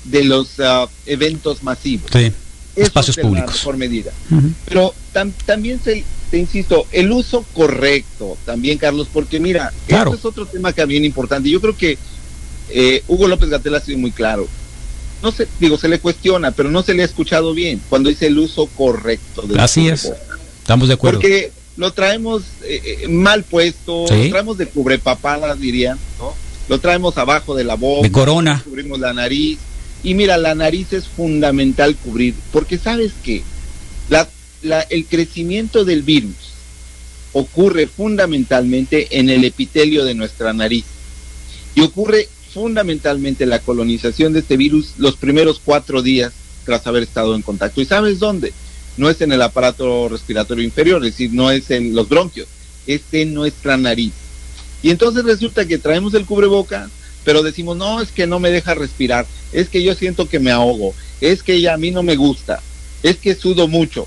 de 0.05 0.25
los 0.25 0.61
ah, 0.61 0.87
eventos 1.07 1.63
masivos. 1.63 2.11
Sí, 2.13 2.31
espacios 2.77 3.17
públicos. 3.17 3.51
La 3.51 3.57
mejor 3.57 3.77
medida. 3.79 4.13
Pero 4.67 4.95
también 5.47 5.81
se, 5.83 6.05
te 6.35 6.41
insisto, 6.41 6.89
el 6.91 7.13
uso 7.13 7.45
correcto 7.55 8.37
también, 8.45 8.77
Carlos, 8.77 9.07
porque 9.13 9.39
mira, 9.39 9.73
claro. 9.87 10.13
es 10.13 10.25
otro 10.25 10.47
tema 10.47 10.73
que 10.73 10.83
es 10.83 10.89
bien 10.89 11.05
importante. 11.05 11.49
Yo 11.49 11.61
creo 11.61 11.77
que 11.77 11.97
eh, 12.71 13.05
Hugo 13.07 13.29
López 13.29 13.51
Gatel 13.51 13.77
ha 13.77 13.81
sido 13.81 13.99
muy 13.99 14.11
claro. 14.11 14.49
No 15.23 15.31
se, 15.31 15.47
digo, 15.61 15.79
se 15.79 15.87
le 15.87 16.01
cuestiona, 16.01 16.51
pero 16.51 16.73
no 16.73 16.83
se 16.83 16.93
le 16.93 17.03
ha 17.03 17.05
escuchado 17.05 17.55
bien 17.55 17.81
cuando 17.89 18.09
dice 18.09 18.27
el 18.27 18.37
uso 18.37 18.67
correcto. 18.67 19.43
Del 19.43 19.61
Así 19.61 19.87
es, 19.87 20.13
estamos 20.59 20.89
de 20.89 20.95
acuerdo. 20.95 21.21
Porque 21.21 21.53
lo 21.77 21.93
traemos 21.93 22.43
eh, 22.65 22.83
eh, 23.05 23.07
mal 23.07 23.45
puesto, 23.45 24.01
lo 24.01 24.29
traemos 24.31 24.59
de 24.59 24.67
cubrepapadas, 24.67 25.61
dirían, 25.61 26.01
¿no? 26.19 26.35
Lo 26.69 26.81
traemos 26.81 27.17
abajo 27.17 27.55
de 27.55 27.63
la 27.63 27.77
boca, 27.77 28.03
de 28.03 28.11
corona. 28.11 28.61
Cubrimos 28.65 28.99
la 28.99 29.13
nariz. 29.13 29.61
Y 30.03 30.15
mira, 30.15 30.37
la 30.37 30.57
nariz 30.57 30.93
es 30.95 31.07
fundamental 31.07 31.95
cubrir, 31.95 32.35
porque 32.51 32.77
sabes 32.77 33.13
que 33.23 33.45
la 34.65 34.81
el 34.81 35.07
crecimiento 35.07 35.85
del 35.85 36.03
virus 36.03 36.35
ocurre 37.33 37.87
fundamentalmente 37.87 39.19
en 39.19 39.29
el 39.29 39.45
epitelio 39.45 40.05
de 40.05 40.15
nuestra 40.15 40.53
nariz 40.53 40.85
y 41.75 41.83
ocurre 41.83 42.29
fundamentalmente 42.53 43.47
la 43.47 43.59
colonización 43.59 44.33
de 44.33 44.39
este 44.41 44.57
virus 44.57 44.95
los 44.99 45.17
primeros 45.17 45.61
cuatro 45.63 46.03
días 46.03 46.33
tras 46.65 46.87
haber 46.87 47.03
estado 47.03 47.35
en 47.35 47.43
contacto. 47.43 47.81
¿Y 47.81 47.85
sabes 47.85 48.21
dónde? 48.21 48.53
No 48.97 49.11
es 49.11 49.21
en 49.21 49.33
el 49.33 49.43
aparato 49.43 50.09
respiratorio 50.09 50.65
inferior, 50.65 51.05
es 51.05 51.13
decir, 51.13 51.31
no 51.33 51.51
es 51.51 51.71
en 51.71 51.95
los 51.95 52.09
bronquios, 52.09 52.47
es 52.87 53.03
en 53.13 53.35
nuestra 53.35 53.77
nariz. 53.77 54.13
Y 54.83 54.91
entonces 54.91 55.25
resulta 55.25 55.67
que 55.67 55.79
traemos 55.79 56.15
el 56.15 56.27
cubreboca, 56.27 56.89
pero 57.25 57.43
decimos, 57.43 57.77
no, 57.77 58.01
es 58.01 58.13
que 58.13 58.29
no 58.29 58.39
me 58.39 58.51
deja 58.51 58.75
respirar, 58.75 59.27
es 59.53 59.69
que 59.69 59.83
yo 59.83 59.95
siento 59.95 60.29
que 60.29 60.39
me 60.39 60.53
ahogo, 60.53 60.95
es 61.21 61.43
que 61.43 61.61
ya 61.61 61.75
a 61.75 61.79
mí 61.79 61.91
no 61.91 62.05
me 62.05 62.15
gusta, 62.15 62.63
es 63.03 63.17
que 63.17 63.35
sudo 63.35 63.67
mucho 63.67 64.07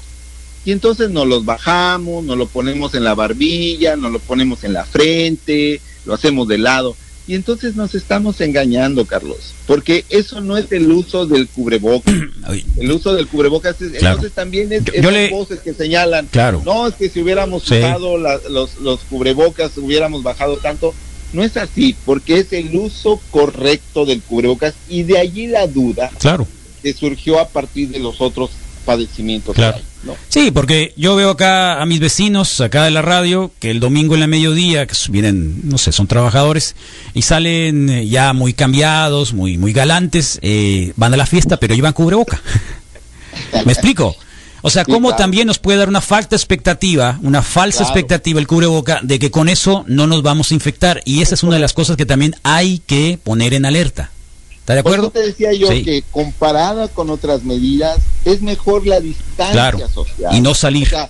y 0.68 0.74
entonces 0.74 1.10
nos 1.12 1.26
los 1.26 1.46
bajamos, 1.46 2.26
nos 2.26 2.38
lo 2.38 2.46
ponemos 2.46 2.94
en 2.94 3.06
la 3.06 3.16
barbilla, 3.16 3.96
nos 3.96 4.12
lo 4.12 4.20
ponemos 4.20 4.66
en 4.66 4.74
la 4.74 4.84
frente, 4.84 5.80
lo 6.06 6.14
hacemos 6.14 6.46
de 6.50 6.58
lado. 6.58 6.94
Y 7.26 7.36
entonces 7.36 7.78
nos 7.78 7.96
estamos 7.96 8.42
engañando, 8.42 9.06
Carlos, 9.06 9.54
porque 9.66 10.04
eso 10.10 10.42
no 10.42 10.58
es 10.58 10.70
el 10.74 10.92
uso 10.92 11.26
del 11.26 11.48
cubrebocas. 11.48 12.14
el 12.78 12.92
uso 12.92 13.16
del 13.16 13.28
cubrebocas 13.28 13.82
es, 13.82 13.94
entonces 13.94 14.34
también 14.34 14.74
es 14.74 14.84
yo, 14.84 15.10
le... 15.10 15.30
voces 15.30 15.60
que 15.62 15.74
señalan, 15.74 16.28
claro. 16.28 16.62
no, 16.66 16.86
es 16.86 16.96
que 16.96 17.08
si 17.10 17.22
hubiéramos 17.22 17.64
Sí. 17.64 17.76
usado 17.78 18.18
la- 18.18 18.40
los, 18.50 18.76
los 18.82 19.00
cubrebocas 19.10 19.72
hubiéramos 19.78 20.22
bajado 20.22 20.58
tanto. 20.58 20.94
No 21.32 21.44
es 21.44 21.56
así, 21.56 21.96
porque 22.06 22.40
es 22.40 22.52
el 22.52 22.76
uso 22.76 23.22
correcto 23.32 24.06
del 24.06 24.22
cubrebocas 24.22 24.74
y 24.90 25.04
de 25.04 25.18
allí 25.18 25.48
la 25.48 25.66
duda 25.68 26.12
Claro. 26.20 26.46
que 26.84 26.94
surgió 26.94 27.40
a 27.40 27.48
partir 27.48 27.88
de 27.90 28.00
los 28.00 28.20
otros 28.20 28.50
padecimientos. 28.88 29.54
que 29.54 29.62
Claro. 29.62 29.78
hay, 29.78 29.84
¿no? 30.04 30.16
Sí, 30.30 30.50
porque 30.52 30.94
yo 30.98 31.16
veo 31.16 31.30
acá 31.30 31.82
a 31.82 31.86
mis 31.86 32.00
vecinos, 32.00 32.60
acá 32.62 32.84
de 32.86 32.92
la 32.92 33.02
radio, 33.04 33.52
que 33.60 33.70
el 33.70 33.80
domingo 33.80 34.16
en 34.16 34.22
la 34.22 34.28
mediodía, 34.28 34.88
que 34.88 34.96
vienen, 35.10 35.62
no 35.70 35.78
sé, 35.78 35.92
son 35.92 36.08
trabajadores, 36.08 36.76
y 37.14 37.22
salen 37.22 37.90
eh, 37.90 38.08
ya 38.08 38.34
muy 38.34 38.54
cambiados, 38.54 39.34
muy, 39.34 39.58
muy 39.58 39.74
galantes, 39.74 40.40
eh, 40.42 40.94
van 40.96 41.14
a 41.14 41.18
la 41.18 41.26
fiesta, 41.26 41.58
pero 41.58 41.76
llevan 41.76 41.94
cubreboca. 41.94 42.42
¿Me 43.66 43.74
explico? 43.74 44.16
O 44.64 44.70
sea, 44.72 44.84
Sí, 44.86 44.92
¿cómo 44.92 45.10
claro. 45.10 45.22
también 45.22 45.48
nos 45.48 45.60
puede 45.60 45.78
dar 45.78 45.88
una 45.90 46.02
falta 46.02 46.36
expectativa, 46.36 47.20
una 47.22 47.42
falsa 47.44 47.80
Claro. 47.80 47.90
expectativa 47.92 48.40
el 48.40 48.48
cubreboca 48.48 49.00
de 49.04 49.20
que 49.20 49.30
con 49.30 49.50
eso 49.50 49.86
no 49.88 50.08
nos 50.08 50.24
vamos 50.24 50.50
a 50.52 50.56
infectar? 50.56 51.02
Y 51.06 51.22
esa 51.22 51.36
es 51.36 51.44
una 51.44 51.54
de 51.56 51.60
las 51.62 51.74
cosas 51.74 51.96
que 51.96 52.06
también 52.08 52.36
hay 52.44 52.80
que 52.86 53.20
poner 53.24 53.54
en 53.54 53.66
alerta. 53.66 54.10
¿Está 54.68 54.74
de 54.74 54.80
acuerdo? 54.82 55.10
te 55.12 55.22
decía 55.22 55.54
yo 55.54 55.70
Sí. 55.72 55.82
que 55.82 56.04
comparada 56.12 56.90
con 56.90 57.10
otras 57.10 57.44
medidas, 57.44 58.00
es 58.26 58.42
mejor 58.42 58.86
la 58.86 59.00
distancia 59.00 59.54
Claro. 59.54 59.88
social. 59.88 60.36
Y 60.36 60.42
no 60.42 60.54
salir. 60.54 60.88
O 60.88 60.90
sea, 60.90 61.10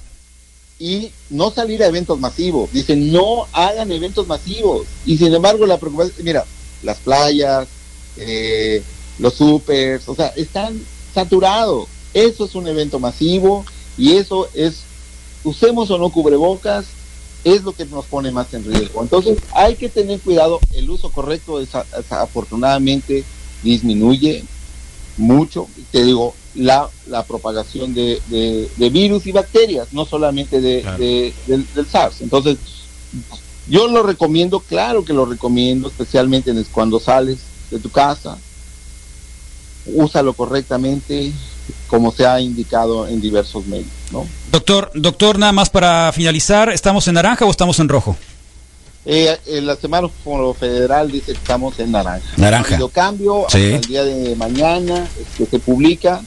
y 0.80 1.12
no 1.32 1.50
salir 1.50 1.82
a 1.82 1.88
eventos 1.88 2.20
masivos. 2.20 2.72
Dicen, 2.72 3.12
no 3.12 3.48
hagan 3.54 3.92
eventos 3.92 4.28
masivos. 4.28 4.86
Y 5.08 5.18
sin 5.18 5.34
embargo, 5.34 5.66
la 5.66 5.80
preocupación, 5.80 6.14
mira, 6.24 6.46
las 6.84 6.98
playas, 7.00 7.68
eh, 8.18 8.84
los 9.18 9.34
supers, 9.34 10.08
o 10.08 10.14
sea, 10.14 10.28
están 10.36 10.80
saturados. 11.16 11.88
Eso 12.14 12.46
es 12.46 12.54
un 12.54 12.68
evento 12.68 13.00
masivo 13.00 13.66
y 13.98 14.18
eso 14.18 14.48
es, 14.54 14.82
usemos 15.44 15.90
o 15.90 15.98
no 15.98 16.12
cubrebocas, 16.12 16.86
es 17.44 17.64
lo 17.64 17.72
que 17.72 17.86
nos 17.86 18.06
pone 18.06 18.30
más 18.30 18.54
en 18.54 18.66
riesgo. 18.66 19.02
Entonces, 19.02 19.40
hay 19.52 19.74
que 19.78 19.90
tener 19.90 20.20
cuidado. 20.20 20.60
El 20.76 20.88
uso 20.92 21.10
correcto, 21.12 21.60
desa- 21.60 21.86
afortunadamente, 22.12 23.24
disminuye 23.64 24.44
mucho, 25.18 25.68
te 25.92 26.04
digo, 26.04 26.36
la, 26.56 26.90
la 27.08 27.24
propagación 27.24 27.94
de, 27.94 28.22
de- 28.28 28.70
de 28.76 28.90
virus 28.90 29.26
y 29.28 29.32
bacterias, 29.32 29.88
no 29.92 30.06
solamente 30.06 30.62
de, 30.62 30.82
Claro. 30.82 30.98
de- 30.98 31.34
del, 31.48 31.66
del 31.74 31.88
SARS. 31.88 32.22
Entonces, 32.22 32.58
yo 33.68 33.88
lo 33.88 34.04
recomiendo, 34.04 34.60
claro 34.60 35.04
que 35.04 35.14
lo 35.14 35.26
recomiendo, 35.26 35.88
especialmente 35.90 36.54
cuando 36.72 37.00
sales 37.00 37.40
de 37.72 37.80
tu 37.80 37.90
casa, 37.90 38.38
úsalo 39.88 40.34
correctamente, 40.34 41.32
como 41.88 42.12
se 42.12 42.26
ha 42.26 42.40
indicado 42.42 43.08
en 43.08 43.22
diversos 43.22 43.66
medios, 43.68 43.88
¿no? 44.12 44.26
Doctor, 44.52 44.92
doctor, 44.96 45.38
nada 45.40 45.52
más 45.52 45.70
para 45.70 46.12
finalizar, 46.14 46.70
¿estamos 46.70 47.08
en 47.08 47.16
naranja 47.16 47.46
o 47.46 47.52
estamos 47.52 47.80
en 47.80 47.90
rojo? 47.90 48.16
Eh, 49.10 49.38
eh, 49.46 49.62
la 49.62 49.78
semáforo 49.78 50.54
federal 50.54 51.10
dice 51.10 51.28
que 51.28 51.38
estamos 51.38 51.80
en 51.80 51.94
naranja. 51.94 52.28
Naranja. 52.36 52.74
Habido 52.76 52.90
cambio 52.90 53.46
Sí. 53.50 53.58
hasta 53.74 53.76
el 53.78 53.82
día 53.86 54.04
de 54.04 54.36
mañana 54.36 55.08
que 55.38 55.46
se 55.46 55.60
publica. 55.60 56.22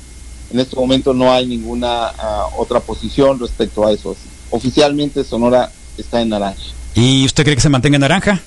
En 0.51 0.59
este 0.61 0.75
momento 0.77 1.13
no 1.13 1.31
hay 1.31 1.47
ninguna 1.47 2.07
ah, 2.07 2.47
otra 2.57 2.81
posición 2.81 3.39
respecto 3.39 3.87
a 3.87 3.93
eso. 3.93 4.17
Oficialmente 4.51 5.23
Sonora 5.25 5.71
está 5.99 6.23
en 6.23 6.31
naranja. 6.31 6.63
¿Y 6.95 7.27
usted 7.27 7.45
cree 7.45 7.55
que 7.55 7.61
se 7.63 7.69
mantenga 7.69 7.97
en 7.97 8.01
naranja? 8.01 8.41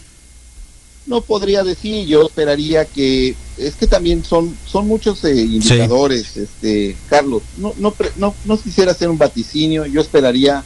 No 1.05 1.21
podría 1.21 1.63
decir, 1.63 2.07
yo 2.07 2.25
esperaría 2.25 2.85
que 2.85 3.35
es 3.57 3.75
que 3.75 3.85
también 3.87 4.23
son 4.25 4.57
son 4.65 4.87
muchos 4.87 5.23
eh, 5.25 5.35
indicadores, 5.41 6.37
este 6.37 6.95
Carlos. 7.07 7.43
No 7.57 7.73
no 7.77 7.91
pre- 7.91 8.11
no 8.15 8.33
no 8.45 8.57
quisiera 8.57 8.93
hacer 8.93 9.09
un 9.09 9.17
vaticinio, 9.19 9.85
yo 9.85 10.01
esperaría 10.01 10.63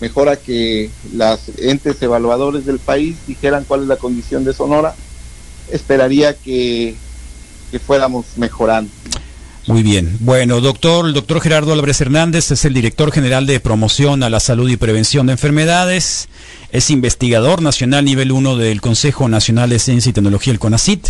mejor 0.00 0.28
a 0.28 0.36
que 0.36 0.90
las 1.14 1.48
entes 1.58 2.00
evaluadores 2.02 2.66
del 2.66 2.78
país 2.78 3.16
dijeran 3.26 3.64
cuál 3.64 3.82
es 3.82 3.88
la 3.88 3.96
condición 3.96 4.44
de 4.44 4.52
Sonora. 4.52 4.94
Esperaría 5.70 6.34
que 6.34 6.94
que 7.70 7.78
fuéramos 7.78 8.26
mejorando. 8.36 8.90
Muy 9.66 9.82
bien. 9.82 10.16
Bueno, 10.20 10.62
doctor, 10.62 11.06
el 11.06 11.12
doctor 11.12 11.42
Gerardo 11.42 11.74
Álvarez 11.74 12.00
Hernández 12.00 12.50
es 12.50 12.64
el 12.64 12.72
director 12.72 13.12
general 13.12 13.46
de 13.46 13.60
promoción 13.60 14.22
a 14.22 14.30
la 14.30 14.40
salud 14.40 14.68
y 14.70 14.78
prevención 14.78 15.26
de 15.26 15.32
enfermedades. 15.32 16.28
Es 16.72 16.90
investigador 16.90 17.60
nacional 17.60 18.06
nivel 18.06 18.32
1 18.32 18.56
del 18.56 18.80
Consejo 18.80 19.28
Nacional 19.28 19.68
de 19.68 19.78
Ciencia 19.78 20.08
y 20.08 20.12
Tecnología, 20.14 20.54
el 20.54 20.58
CONACIT. 20.58 21.08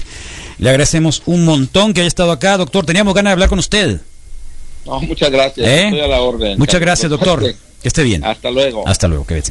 Le 0.59 0.71
agradecemos 0.71 1.23
un 1.27 1.45
montón 1.45 1.95
que 1.95 2.01
haya 2.01 2.09
estado 2.09 2.33
acá, 2.33 2.57
doctor. 2.57 2.85
Teníamos 2.85 3.15
ganas 3.15 3.31
de 3.31 3.35
hablar 3.35 3.49
con 3.49 3.61
usted. 3.61 4.01
No, 4.85 5.01
muchas 5.03 5.31
gracias. 5.31 5.65
¿Eh? 5.65 5.85
Estoy 5.85 6.01
a 6.01 6.09
la 6.09 6.21
orden. 6.21 6.59
Muchas 6.59 6.81
gracias, 6.81 7.09
doctor. 7.09 7.55
Que 7.83 7.89
esté 7.89 8.03
bien. 8.03 8.25
Hasta 8.25 8.51
luego. 8.51 8.87
Hasta 8.87 9.09
luego. 9.09 9.25
que 9.25 9.43